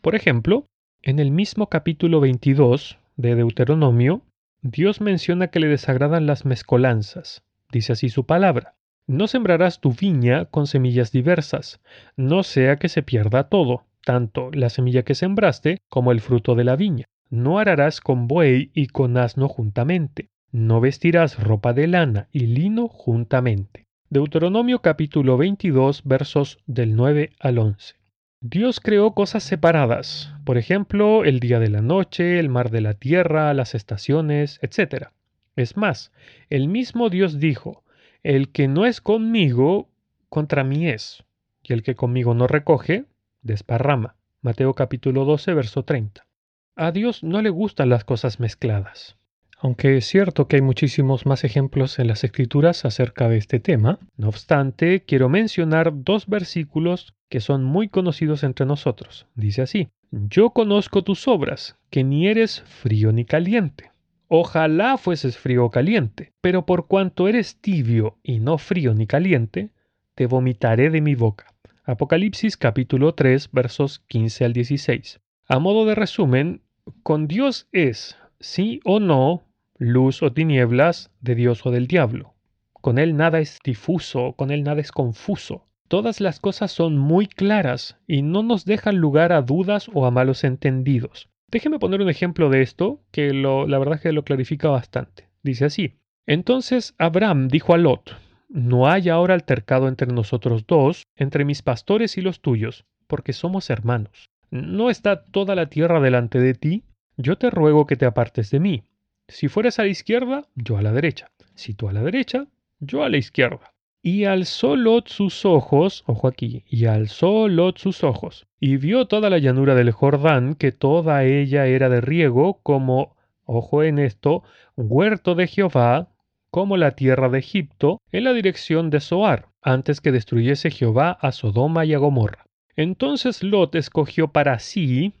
Por 0.00 0.16
ejemplo, 0.16 0.66
en 1.02 1.20
el 1.20 1.30
mismo 1.30 1.68
capítulo 1.68 2.20
22 2.20 2.98
de 3.16 3.34
Deuteronomio, 3.36 4.22
Dios 4.64 5.00
menciona 5.00 5.48
que 5.48 5.58
le 5.58 5.66
desagradan 5.66 6.26
las 6.26 6.44
mezcolanzas. 6.44 7.42
Dice 7.72 7.94
así 7.94 8.08
su 8.08 8.26
palabra. 8.26 8.76
No 9.08 9.26
sembrarás 9.26 9.80
tu 9.80 9.92
viña 9.92 10.44
con 10.44 10.68
semillas 10.68 11.10
diversas, 11.10 11.80
no 12.16 12.44
sea 12.44 12.76
que 12.76 12.88
se 12.88 13.02
pierda 13.02 13.48
todo, 13.48 13.86
tanto 14.04 14.52
la 14.52 14.70
semilla 14.70 15.02
que 15.02 15.16
sembraste 15.16 15.78
como 15.88 16.12
el 16.12 16.20
fruto 16.20 16.54
de 16.54 16.62
la 16.62 16.76
viña. 16.76 17.06
No 17.28 17.58
ararás 17.58 18.00
con 18.00 18.28
buey 18.28 18.70
y 18.72 18.86
con 18.86 19.16
asno 19.16 19.48
juntamente, 19.48 20.28
no 20.52 20.80
vestirás 20.80 21.42
ropa 21.42 21.72
de 21.72 21.88
lana 21.88 22.28
y 22.30 22.46
lino 22.46 22.86
juntamente. 22.86 23.88
Deuteronomio 24.10 24.78
capítulo 24.78 25.36
22 25.38 26.04
versos 26.04 26.58
del 26.66 26.94
9 26.94 27.30
al 27.40 27.58
11. 27.58 28.01
Dios 28.44 28.80
creó 28.80 29.14
cosas 29.14 29.44
separadas, 29.44 30.34
por 30.44 30.58
ejemplo, 30.58 31.24
el 31.24 31.38
día 31.38 31.60
de 31.60 31.70
la 31.70 31.80
noche, 31.80 32.40
el 32.40 32.48
mar 32.48 32.70
de 32.70 32.80
la 32.80 32.94
tierra, 32.94 33.54
las 33.54 33.76
estaciones, 33.76 34.58
etc. 34.62 35.10
Es 35.54 35.76
más, 35.76 36.10
el 36.50 36.66
mismo 36.66 37.08
Dios 37.08 37.38
dijo, 37.38 37.84
el 38.24 38.50
que 38.50 38.66
no 38.66 38.84
es 38.84 39.00
conmigo, 39.00 39.90
contra 40.28 40.64
mí 40.64 40.88
es, 40.88 41.22
y 41.62 41.72
el 41.72 41.84
que 41.84 41.94
conmigo 41.94 42.34
no 42.34 42.48
recoge, 42.48 43.04
desparrama. 43.42 44.16
Mateo 44.40 44.74
capítulo 44.74 45.24
12, 45.24 45.54
verso 45.54 45.84
30. 45.84 46.26
A 46.74 46.90
Dios 46.90 47.22
no 47.22 47.42
le 47.42 47.50
gustan 47.50 47.90
las 47.90 48.04
cosas 48.04 48.40
mezcladas. 48.40 49.16
Aunque 49.64 49.96
es 49.96 50.06
cierto 50.06 50.48
que 50.48 50.56
hay 50.56 50.62
muchísimos 50.62 51.24
más 51.24 51.44
ejemplos 51.44 52.00
en 52.00 52.08
las 52.08 52.24
escrituras 52.24 52.84
acerca 52.84 53.28
de 53.28 53.36
este 53.36 53.60
tema, 53.60 54.00
no 54.16 54.26
obstante, 54.26 55.04
quiero 55.04 55.28
mencionar 55.28 55.92
dos 56.02 56.26
versículos 56.26 57.14
que 57.28 57.38
son 57.38 57.62
muy 57.62 57.88
conocidos 57.88 58.42
entre 58.42 58.66
nosotros. 58.66 59.28
Dice 59.36 59.62
así, 59.62 59.88
Yo 60.10 60.50
conozco 60.50 61.04
tus 61.04 61.28
obras, 61.28 61.76
que 61.90 62.02
ni 62.02 62.26
eres 62.26 62.62
frío 62.62 63.12
ni 63.12 63.24
caliente. 63.24 63.92
Ojalá 64.26 64.98
fueses 64.98 65.38
frío 65.38 65.66
o 65.66 65.70
caliente, 65.70 66.32
pero 66.40 66.66
por 66.66 66.88
cuanto 66.88 67.28
eres 67.28 67.60
tibio 67.60 68.18
y 68.24 68.40
no 68.40 68.58
frío 68.58 68.94
ni 68.94 69.06
caliente, 69.06 69.70
te 70.16 70.26
vomitaré 70.26 70.90
de 70.90 71.00
mi 71.00 71.14
boca. 71.14 71.54
Apocalipsis 71.84 72.56
capítulo 72.56 73.14
3 73.14 73.50
versos 73.52 74.00
15 74.08 74.44
al 74.44 74.54
16. 74.54 75.20
A 75.46 75.60
modo 75.60 75.86
de 75.86 75.94
resumen, 75.94 76.62
con 77.04 77.28
Dios 77.28 77.68
es, 77.70 78.16
sí 78.40 78.80
o 78.82 78.98
no, 78.98 79.44
luz 79.82 80.22
o 80.22 80.32
tinieblas, 80.32 81.10
de 81.20 81.34
Dios 81.34 81.66
o 81.66 81.70
del 81.70 81.88
diablo. 81.88 82.34
Con 82.72 82.98
Él 82.98 83.16
nada 83.16 83.40
es 83.40 83.58
difuso, 83.64 84.34
con 84.36 84.50
Él 84.50 84.62
nada 84.62 84.80
es 84.80 84.92
confuso. 84.92 85.66
Todas 85.88 86.20
las 86.20 86.40
cosas 86.40 86.70
son 86.70 86.96
muy 86.96 87.26
claras 87.26 87.98
y 88.06 88.22
no 88.22 88.42
nos 88.42 88.64
dejan 88.64 88.96
lugar 88.96 89.32
a 89.32 89.42
dudas 89.42 89.90
o 89.92 90.06
a 90.06 90.10
malos 90.10 90.44
entendidos. 90.44 91.28
Déjeme 91.50 91.78
poner 91.78 92.00
un 92.00 92.08
ejemplo 92.08 92.48
de 92.48 92.62
esto, 92.62 93.02
que 93.10 93.34
la 93.34 93.78
verdad 93.78 93.96
es 93.96 94.00
que 94.00 94.12
lo 94.12 94.24
clarifica 94.24 94.68
bastante. 94.68 95.28
Dice 95.42 95.64
así. 95.66 95.98
Entonces 96.26 96.94
Abraham 96.98 97.48
dijo 97.48 97.74
a 97.74 97.78
Lot, 97.78 98.16
no 98.48 98.88
hay 98.88 99.08
ahora 99.08 99.34
altercado 99.34 99.88
entre 99.88 100.12
nosotros 100.12 100.66
dos, 100.66 101.02
entre 101.16 101.44
mis 101.44 101.62
pastores 101.62 102.16
y 102.16 102.20
los 102.20 102.40
tuyos, 102.40 102.84
porque 103.08 103.32
somos 103.32 103.68
hermanos. 103.68 104.26
¿No 104.50 104.90
está 104.90 105.24
toda 105.24 105.54
la 105.54 105.66
tierra 105.66 106.00
delante 106.00 106.38
de 106.38 106.54
ti? 106.54 106.84
Yo 107.16 107.36
te 107.36 107.50
ruego 107.50 107.86
que 107.86 107.96
te 107.96 108.06
apartes 108.06 108.50
de 108.50 108.60
mí. 108.60 108.84
Si 109.32 109.48
fueres 109.48 109.78
a 109.78 109.84
la 109.84 109.88
izquierda, 109.88 110.46
yo 110.54 110.76
a 110.76 110.82
la 110.82 110.92
derecha. 110.92 111.30
Si 111.54 111.72
tú 111.72 111.88
a 111.88 111.92
la 111.94 112.02
derecha, 112.02 112.46
yo 112.80 113.02
a 113.02 113.08
la 113.08 113.16
izquierda. 113.16 113.72
Y 114.02 114.24
alzó 114.24 114.76
Lot 114.76 115.08
sus 115.08 115.46
ojos, 115.46 116.04
ojo 116.06 116.28
aquí, 116.28 116.64
y 116.68 116.84
alzó 116.84 117.48
Lot 117.48 117.78
sus 117.78 118.04
ojos, 118.04 118.46
y 118.60 118.76
vio 118.76 119.06
toda 119.06 119.30
la 119.30 119.38
llanura 119.38 119.74
del 119.74 119.90
Jordán, 119.90 120.54
que 120.54 120.70
toda 120.70 121.24
ella 121.24 121.66
era 121.66 121.88
de 121.88 122.02
riego, 122.02 122.60
como, 122.62 123.16
ojo 123.46 123.82
en 123.82 123.98
esto, 123.98 124.42
huerto 124.76 125.34
de 125.34 125.46
Jehová, 125.46 126.08
como 126.50 126.76
la 126.76 126.90
tierra 126.90 127.30
de 127.30 127.38
Egipto, 127.38 128.02
en 128.10 128.24
la 128.24 128.34
dirección 128.34 128.90
de 128.90 129.00
Zoar, 129.00 129.48
antes 129.62 130.02
que 130.02 130.12
destruyese 130.12 130.70
Jehová 130.70 131.10
a 131.10 131.32
Sodoma 131.32 131.86
y 131.86 131.94
a 131.94 131.98
Gomorra. 131.98 132.44
Entonces 132.76 133.42
Lot 133.42 133.76
escogió 133.76 134.28
para 134.28 134.58
sí, 134.58 135.14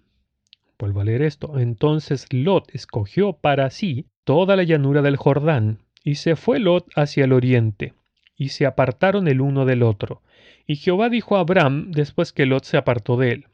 vuelvo 0.78 1.00
a 1.00 1.04
leer 1.04 1.22
esto, 1.22 1.58
entonces 1.58 2.26
Lot 2.32 2.74
escogió 2.74 3.34
para 3.34 3.70
sí 3.70 4.06
toda 4.24 4.56
la 4.56 4.62
llanura 4.62 5.02
del 5.02 5.16
Jordán, 5.16 5.78
y 6.04 6.16
se 6.16 6.36
fue 6.36 6.58
Lot 6.58 6.88
hacia 6.96 7.24
el 7.24 7.32
oriente, 7.32 7.94
y 8.36 8.48
se 8.48 8.66
apartaron 8.66 9.28
el 9.28 9.40
uno 9.40 9.64
del 9.64 9.82
otro. 9.82 10.22
Y 10.66 10.76
Jehová 10.76 11.08
dijo 11.08 11.36
a 11.36 11.40
Abraham 11.40 11.92
después 11.92 12.32
que 12.32 12.46
Lot 12.46 12.64
se 12.64 12.76
apartó 12.76 13.16
de 13.16 13.32
él, 13.32 13.46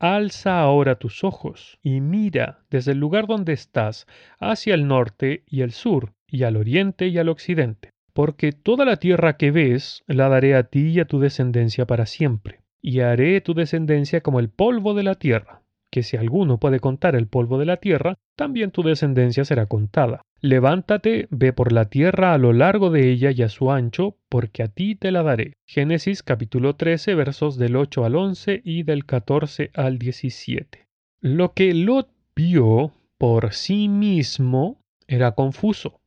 Alza 0.00 0.60
ahora 0.60 0.94
tus 0.94 1.24
ojos 1.24 1.80
y 1.82 2.00
mira 2.00 2.60
desde 2.70 2.92
el 2.92 2.98
lugar 2.98 3.26
donde 3.26 3.52
estás 3.52 4.06
hacia 4.38 4.74
el 4.74 4.86
norte 4.86 5.42
y 5.48 5.62
el 5.62 5.72
sur, 5.72 6.12
y 6.28 6.44
al 6.44 6.56
oriente 6.56 7.08
y 7.08 7.18
al 7.18 7.28
occidente, 7.28 7.90
porque 8.12 8.52
toda 8.52 8.84
la 8.84 8.98
tierra 8.98 9.36
que 9.36 9.50
ves 9.50 10.04
la 10.06 10.28
daré 10.28 10.54
a 10.54 10.62
ti 10.62 10.90
y 10.90 11.00
a 11.00 11.06
tu 11.06 11.18
descendencia 11.18 11.84
para 11.84 12.06
siempre, 12.06 12.60
y 12.80 13.00
haré 13.00 13.40
tu 13.40 13.54
descendencia 13.54 14.20
como 14.20 14.38
el 14.38 14.50
polvo 14.50 14.94
de 14.94 15.02
la 15.02 15.16
tierra, 15.16 15.62
si 16.02 16.16
alguno 16.16 16.58
puede 16.58 16.80
contar 16.80 17.16
el 17.16 17.26
polvo 17.26 17.58
de 17.58 17.66
la 17.66 17.78
tierra, 17.78 18.16
también 18.36 18.70
tu 18.70 18.82
descendencia 18.82 19.44
será 19.44 19.66
contada. 19.66 20.22
Levántate, 20.40 21.26
ve 21.30 21.52
por 21.52 21.72
la 21.72 21.86
tierra 21.86 22.32
a 22.32 22.38
lo 22.38 22.52
largo 22.52 22.90
de 22.90 23.10
ella 23.10 23.30
y 23.32 23.42
a 23.42 23.48
su 23.48 23.72
ancho, 23.72 24.16
porque 24.28 24.62
a 24.62 24.68
ti 24.68 24.94
te 24.94 25.10
la 25.10 25.22
daré. 25.22 25.54
Génesis 25.66 26.22
capítulo 26.22 26.76
13 26.76 27.14
versos 27.14 27.58
del 27.58 27.76
8 27.76 28.04
al 28.04 28.14
11 28.14 28.62
y 28.64 28.84
del 28.84 29.04
14 29.04 29.70
al 29.74 29.98
17. 29.98 30.86
Lo 31.20 31.52
que 31.52 31.74
Lot 31.74 32.08
vio 32.36 32.92
por 33.18 33.52
sí 33.52 33.88
mismo 33.88 34.80
era 35.08 35.32
confuso, 35.32 36.00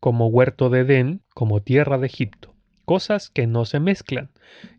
como 0.00 0.28
huerto 0.28 0.70
de 0.70 0.80
Edén, 0.80 1.20
como 1.34 1.60
tierra 1.60 1.98
de 1.98 2.06
Egipto, 2.06 2.54
cosas 2.86 3.28
que 3.28 3.46
no 3.46 3.66
se 3.66 3.80
mezclan, 3.80 4.30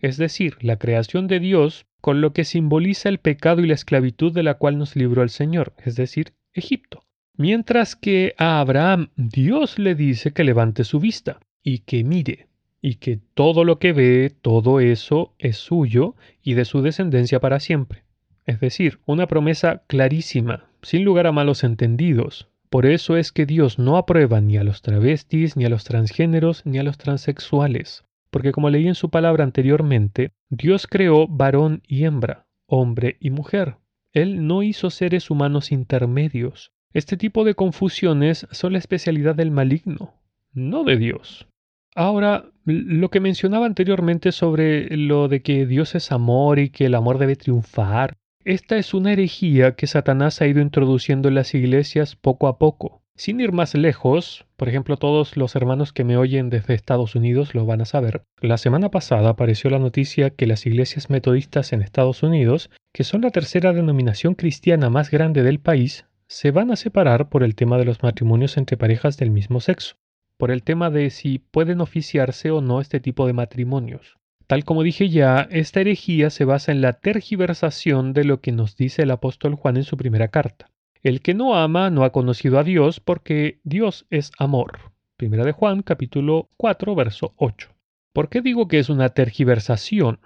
es 0.01 0.17
decir, 0.17 0.57
la 0.61 0.77
creación 0.77 1.27
de 1.27 1.39
Dios 1.39 1.85
con 2.01 2.21
lo 2.21 2.33
que 2.33 2.45
simboliza 2.45 3.09
el 3.09 3.19
pecado 3.19 3.61
y 3.61 3.67
la 3.67 3.73
esclavitud 3.73 4.33
de 4.33 4.43
la 4.43 4.55
cual 4.55 4.77
nos 4.77 4.95
libró 4.95 5.23
el 5.23 5.29
Señor, 5.29 5.73
es 5.83 5.95
decir, 5.95 6.33
Egipto. 6.53 7.03
Mientras 7.35 7.95
que 7.95 8.33
a 8.37 8.59
Abraham 8.59 9.09
Dios 9.15 9.77
le 9.77 9.95
dice 9.95 10.31
que 10.31 10.43
levante 10.43 10.83
su 10.83 10.99
vista 10.99 11.39
y 11.63 11.79
que 11.79 12.03
mire, 12.03 12.47
y 12.81 12.95
que 12.95 13.19
todo 13.33 13.63
lo 13.63 13.79
que 13.79 13.93
ve, 13.93 14.33
todo 14.41 14.79
eso 14.79 15.33
es 15.37 15.57
suyo 15.57 16.15
y 16.41 16.53
de 16.53 16.65
su 16.65 16.81
descendencia 16.81 17.39
para 17.39 17.59
siempre. 17.59 18.03
Es 18.45 18.59
decir, 18.59 18.99
una 19.05 19.27
promesa 19.27 19.83
clarísima, 19.87 20.65
sin 20.81 21.03
lugar 21.03 21.27
a 21.27 21.31
malos 21.31 21.63
entendidos. 21.63 22.47
Por 22.69 22.85
eso 22.85 23.17
es 23.17 23.31
que 23.31 23.45
Dios 23.45 23.77
no 23.77 23.97
aprueba 23.97 24.41
ni 24.41 24.57
a 24.57 24.63
los 24.63 24.81
travestis, 24.81 25.57
ni 25.57 25.65
a 25.65 25.69
los 25.69 25.83
transgéneros, 25.83 26.65
ni 26.65 26.79
a 26.79 26.83
los 26.83 26.97
transexuales 26.97 28.06
porque 28.29 28.51
como 28.51 28.69
leí 28.69 28.87
en 28.87 28.95
su 28.95 29.09
palabra 29.09 29.43
anteriormente, 29.43 30.31
Dios 30.49 30.87
creó 30.87 31.27
varón 31.27 31.81
y 31.87 32.05
hembra, 32.05 32.47
hombre 32.65 33.17
y 33.19 33.29
mujer. 33.29 33.77
Él 34.13 34.47
no 34.47 34.63
hizo 34.63 34.89
seres 34.89 35.29
humanos 35.29 35.71
intermedios. 35.71 36.71
Este 36.93 37.17
tipo 37.17 37.43
de 37.43 37.55
confusiones 37.55 38.47
son 38.51 38.73
la 38.73 38.79
especialidad 38.79 39.35
del 39.35 39.51
maligno, 39.51 40.15
no 40.53 40.83
de 40.83 40.97
Dios. 40.97 41.47
Ahora, 41.95 42.45
lo 42.65 43.09
que 43.09 43.19
mencionaba 43.19 43.65
anteriormente 43.65 44.31
sobre 44.31 44.95
lo 44.95 45.27
de 45.27 45.41
que 45.41 45.65
Dios 45.65 45.95
es 45.95 46.11
amor 46.11 46.59
y 46.59 46.69
que 46.69 46.85
el 46.85 46.95
amor 46.95 47.17
debe 47.17 47.35
triunfar, 47.35 48.17
esta 48.43 48.77
es 48.77 48.93
una 48.93 49.11
herejía 49.11 49.75
que 49.75 49.87
Satanás 49.87 50.41
ha 50.41 50.47
ido 50.47 50.61
introduciendo 50.61 51.27
en 51.27 51.35
las 51.35 51.53
iglesias 51.53 52.15
poco 52.15 52.47
a 52.47 52.57
poco. 52.57 53.03
Sin 53.15 53.41
ir 53.41 53.51
más 53.51 53.75
lejos, 53.75 54.46
por 54.57 54.69
ejemplo, 54.69 54.97
todos 54.97 55.37
los 55.37 55.55
hermanos 55.55 55.93
que 55.93 56.03
me 56.03 56.17
oyen 56.17 56.49
desde 56.49 56.73
Estados 56.73 57.13
Unidos 57.13 57.53
lo 57.53 57.67
van 57.67 57.81
a 57.81 57.85
saber. 57.85 58.23
La 58.41 58.57
semana 58.57 58.89
pasada 58.89 59.29
apareció 59.29 59.69
la 59.69 59.77
noticia 59.77 60.31
que 60.31 60.47
las 60.47 60.65
iglesias 60.65 61.11
metodistas 61.11 61.73
en 61.73 61.83
Estados 61.83 62.23
Unidos, 62.23 62.71
que 62.91 63.03
son 63.03 63.21
la 63.21 63.29
tercera 63.29 63.71
denominación 63.71 64.33
cristiana 64.33 64.89
más 64.89 65.11
grande 65.11 65.43
del 65.43 65.59
país, 65.59 66.07
se 66.27 66.49
van 66.49 66.71
a 66.71 66.75
separar 66.75 67.29
por 67.29 67.43
el 67.43 67.53
tema 67.53 67.77
de 67.77 67.85
los 67.85 68.01
matrimonios 68.01 68.57
entre 68.57 68.77
parejas 68.77 69.17
del 69.17 69.29
mismo 69.29 69.59
sexo, 69.59 69.95
por 70.37 70.49
el 70.49 70.63
tema 70.63 70.89
de 70.89 71.11
si 71.11 71.37
pueden 71.37 71.79
oficiarse 71.79 72.49
o 72.49 72.59
no 72.59 72.81
este 72.81 72.99
tipo 72.99 73.27
de 73.27 73.33
matrimonios. 73.33 74.17
Tal 74.47 74.63
como 74.63 74.81
dije 74.81 75.09
ya, 75.09 75.47
esta 75.51 75.81
herejía 75.81 76.31
se 76.31 76.45
basa 76.45 76.71
en 76.71 76.81
la 76.81 76.93
tergiversación 76.93 78.13
de 78.13 78.23
lo 78.23 78.41
que 78.41 78.51
nos 78.51 78.75
dice 78.75 79.03
el 79.03 79.11
apóstol 79.11 79.53
Juan 79.53 79.77
en 79.77 79.83
su 79.83 79.97
primera 79.97 80.29
carta. 80.29 80.67
El 81.07 81.21
que 81.21 81.33
no 81.33 81.55
ama 81.55 81.89
no 81.89 82.03
ha 82.03 82.11
conocido 82.11 82.59
a 82.59 82.65
Dios 82.65 82.99
porque 82.99 83.61
Dios 83.63 84.05
es 84.09 84.33
amor. 84.37 84.91
Primera 85.15 85.45
de 85.45 85.53
Juan 85.53 85.81
capítulo 85.81 86.49
4 86.57 86.95
verso 86.95 87.33
8. 87.37 87.69
¿Por 88.11 88.27
qué 88.27 88.41
digo 88.41 88.67
que 88.67 88.77
es 88.77 88.89
una 88.89 89.07
tergiversación? 89.07 90.19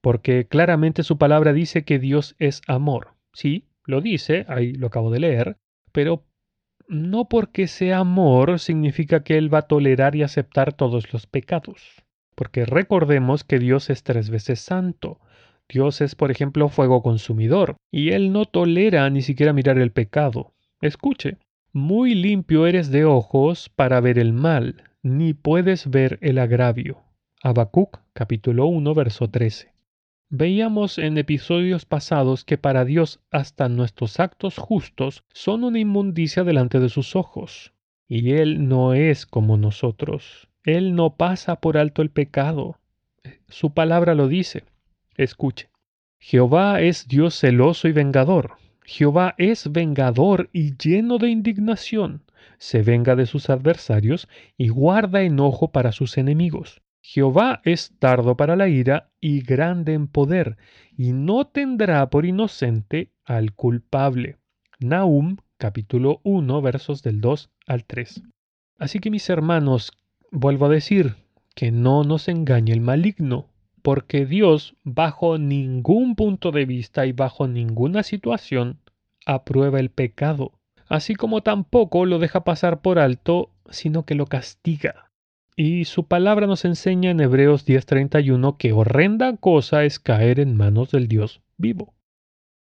Porque 0.00 0.46
claramente 0.46 1.02
su 1.02 1.18
palabra 1.18 1.52
dice 1.52 1.84
que 1.84 1.98
Dios 1.98 2.36
es 2.38 2.62
amor. 2.66 3.08
Sí, 3.34 3.66
lo 3.84 4.00
dice, 4.00 4.46
ahí 4.48 4.72
lo 4.72 4.86
acabo 4.86 5.10
de 5.10 5.20
leer, 5.20 5.58
pero 5.92 6.24
no 6.88 7.28
porque 7.28 7.66
sea 7.66 7.98
amor 7.98 8.58
significa 8.60 9.24
que 9.24 9.36
Él 9.36 9.52
va 9.52 9.58
a 9.58 9.68
tolerar 9.68 10.16
y 10.16 10.22
aceptar 10.22 10.72
todos 10.72 11.12
los 11.12 11.26
pecados. 11.26 12.02
Porque 12.34 12.64
recordemos 12.64 13.44
que 13.44 13.58
Dios 13.58 13.90
es 13.90 14.02
tres 14.02 14.30
veces 14.30 14.58
santo, 14.58 15.20
Dios 15.68 16.00
es, 16.00 16.14
por 16.14 16.30
ejemplo, 16.30 16.68
fuego 16.68 17.02
consumidor, 17.02 17.76
y 17.90 18.10
Él 18.10 18.32
no 18.32 18.44
tolera 18.44 19.08
ni 19.10 19.22
siquiera 19.22 19.52
mirar 19.52 19.78
el 19.78 19.92
pecado. 19.92 20.52
Escuche, 20.80 21.38
muy 21.72 22.14
limpio 22.14 22.66
eres 22.66 22.90
de 22.90 23.04
ojos 23.04 23.68
para 23.68 24.00
ver 24.00 24.18
el 24.18 24.32
mal, 24.32 24.84
ni 25.02 25.34
puedes 25.34 25.90
ver 25.90 26.18
el 26.22 26.38
agravio. 26.38 27.02
Habacuc 27.42 27.98
capítulo 28.12 28.66
1 28.66 28.94
verso 28.94 29.28
13. 29.28 29.72
Veíamos 30.30 30.98
en 30.98 31.18
episodios 31.18 31.84
pasados 31.84 32.44
que 32.44 32.58
para 32.58 32.84
Dios 32.84 33.20
hasta 33.30 33.68
nuestros 33.68 34.18
actos 34.18 34.56
justos 34.56 35.24
son 35.32 35.64
una 35.64 35.78
inmundicia 35.78 36.44
delante 36.44 36.80
de 36.80 36.88
sus 36.88 37.16
ojos. 37.16 37.72
Y 38.08 38.32
Él 38.32 38.68
no 38.68 38.94
es 38.94 39.26
como 39.26 39.56
nosotros. 39.56 40.48
Él 40.64 40.94
no 40.94 41.16
pasa 41.16 41.60
por 41.60 41.76
alto 41.76 42.02
el 42.02 42.10
pecado. 42.10 42.78
Su 43.48 43.74
palabra 43.74 44.14
lo 44.14 44.28
dice. 44.28 44.64
Escuche. 45.16 45.68
Jehová 46.18 46.80
es 46.80 47.06
Dios 47.06 47.38
celoso 47.38 47.88
y 47.88 47.92
vengador. 47.92 48.52
Jehová 48.84 49.34
es 49.38 49.70
vengador 49.70 50.50
y 50.52 50.76
lleno 50.76 51.18
de 51.18 51.30
indignación. 51.30 52.22
Se 52.58 52.82
venga 52.82 53.16
de 53.16 53.26
sus 53.26 53.50
adversarios 53.50 54.28
y 54.56 54.68
guarda 54.68 55.22
enojo 55.22 55.70
para 55.70 55.92
sus 55.92 56.18
enemigos. 56.18 56.82
Jehová 57.02 57.60
es 57.64 57.92
tardo 57.98 58.36
para 58.36 58.56
la 58.56 58.68
ira 58.68 59.10
y 59.20 59.42
grande 59.42 59.92
en 59.92 60.06
poder, 60.08 60.56
y 60.96 61.12
no 61.12 61.46
tendrá 61.46 62.08
por 62.08 62.24
inocente 62.24 63.10
al 63.24 63.52
culpable. 63.52 64.38
Nahum 64.80 65.36
capítulo 65.58 66.20
1, 66.24 66.62
versos 66.62 67.02
del 67.02 67.20
2 67.20 67.50
al 67.66 67.84
3. 67.84 68.22
Así 68.78 69.00
que 69.00 69.10
mis 69.10 69.28
hermanos, 69.28 69.92
vuelvo 70.30 70.66
a 70.66 70.70
decir, 70.70 71.16
que 71.54 71.70
no 71.70 72.04
nos 72.04 72.28
engañe 72.28 72.72
el 72.72 72.80
maligno, 72.80 73.50
porque 73.84 74.24
Dios, 74.24 74.76
bajo 74.82 75.36
ningún 75.36 76.16
punto 76.16 76.52
de 76.52 76.64
vista 76.64 77.04
y 77.04 77.12
bajo 77.12 77.46
ninguna 77.46 78.02
situación, 78.02 78.78
aprueba 79.26 79.78
el 79.78 79.90
pecado, 79.90 80.52
así 80.88 81.14
como 81.14 81.42
tampoco 81.42 82.06
lo 82.06 82.18
deja 82.18 82.44
pasar 82.44 82.80
por 82.80 82.98
alto, 82.98 83.50
sino 83.68 84.06
que 84.06 84.14
lo 84.14 84.24
castiga. 84.24 85.10
Y 85.54 85.84
su 85.84 86.06
palabra 86.06 86.46
nos 86.46 86.64
enseña 86.64 87.10
en 87.10 87.20
Hebreos 87.20 87.66
10:31 87.66 88.56
que 88.56 88.72
horrenda 88.72 89.36
cosa 89.36 89.84
es 89.84 89.98
caer 89.98 90.40
en 90.40 90.56
manos 90.56 90.90
del 90.90 91.06
Dios 91.06 91.42
vivo. 91.58 91.92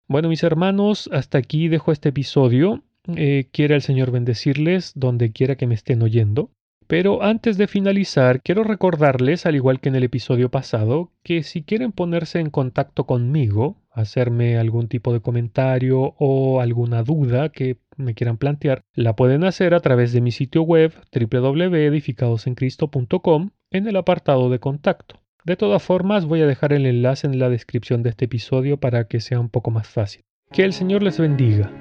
Bueno, 0.09 0.31
mis 0.31 0.42
hermanos, 0.42 1.11
hasta 1.12 1.37
aquí 1.37 1.68
dejo 1.68 1.92
este 1.92 2.09
episodio. 2.09 2.85
Eh, 3.16 3.48
quiera 3.53 3.75
el 3.75 3.83
Señor 3.83 4.12
bendecirles 4.12 4.92
donde 4.94 5.31
quiera 5.31 5.57
que 5.57 5.66
me 5.66 5.75
estén 5.75 6.01
oyendo. 6.01 6.48
Pero 6.92 7.22
antes 7.22 7.57
de 7.57 7.68
finalizar, 7.68 8.42
quiero 8.42 8.64
recordarles, 8.64 9.46
al 9.46 9.55
igual 9.55 9.81
que 9.81 9.88
en 9.88 9.94
el 9.94 10.05
episodio 10.05 10.50
pasado, 10.50 11.11
que 11.22 11.42
si 11.42 11.62
quieren 11.62 11.90
ponerse 11.90 12.38
en 12.38 12.50
contacto 12.50 13.07
conmigo, 13.07 13.78
hacerme 13.90 14.59
algún 14.59 14.88
tipo 14.88 15.14
de 15.14 15.20
comentario 15.20 16.14
o 16.18 16.61
alguna 16.61 17.02
duda 17.02 17.48
que 17.48 17.78
me 17.96 18.12
quieran 18.12 18.37
plantear, 18.37 18.83
la 18.92 19.16
pueden 19.16 19.42
hacer 19.42 19.72
a 19.72 19.81
través 19.81 20.12
de 20.12 20.20
mi 20.20 20.33
sitio 20.33 20.64
web 20.64 20.92
www.edificadosencristo.com 21.18 23.50
en 23.70 23.88
el 23.88 23.96
apartado 23.96 24.50
de 24.50 24.59
contacto. 24.59 25.22
De 25.46 25.57
todas 25.57 25.83
formas, 25.83 26.26
voy 26.26 26.42
a 26.42 26.46
dejar 26.46 26.74
el 26.74 26.85
enlace 26.85 27.26
en 27.26 27.38
la 27.38 27.48
descripción 27.48 28.02
de 28.02 28.11
este 28.11 28.26
episodio 28.26 28.76
para 28.76 29.05
que 29.05 29.20
sea 29.20 29.40
un 29.40 29.48
poco 29.48 29.70
más 29.70 29.88
fácil. 29.88 30.24
Que 30.50 30.64
el 30.64 30.74
Señor 30.74 31.02
les 31.02 31.18
bendiga. 31.18 31.72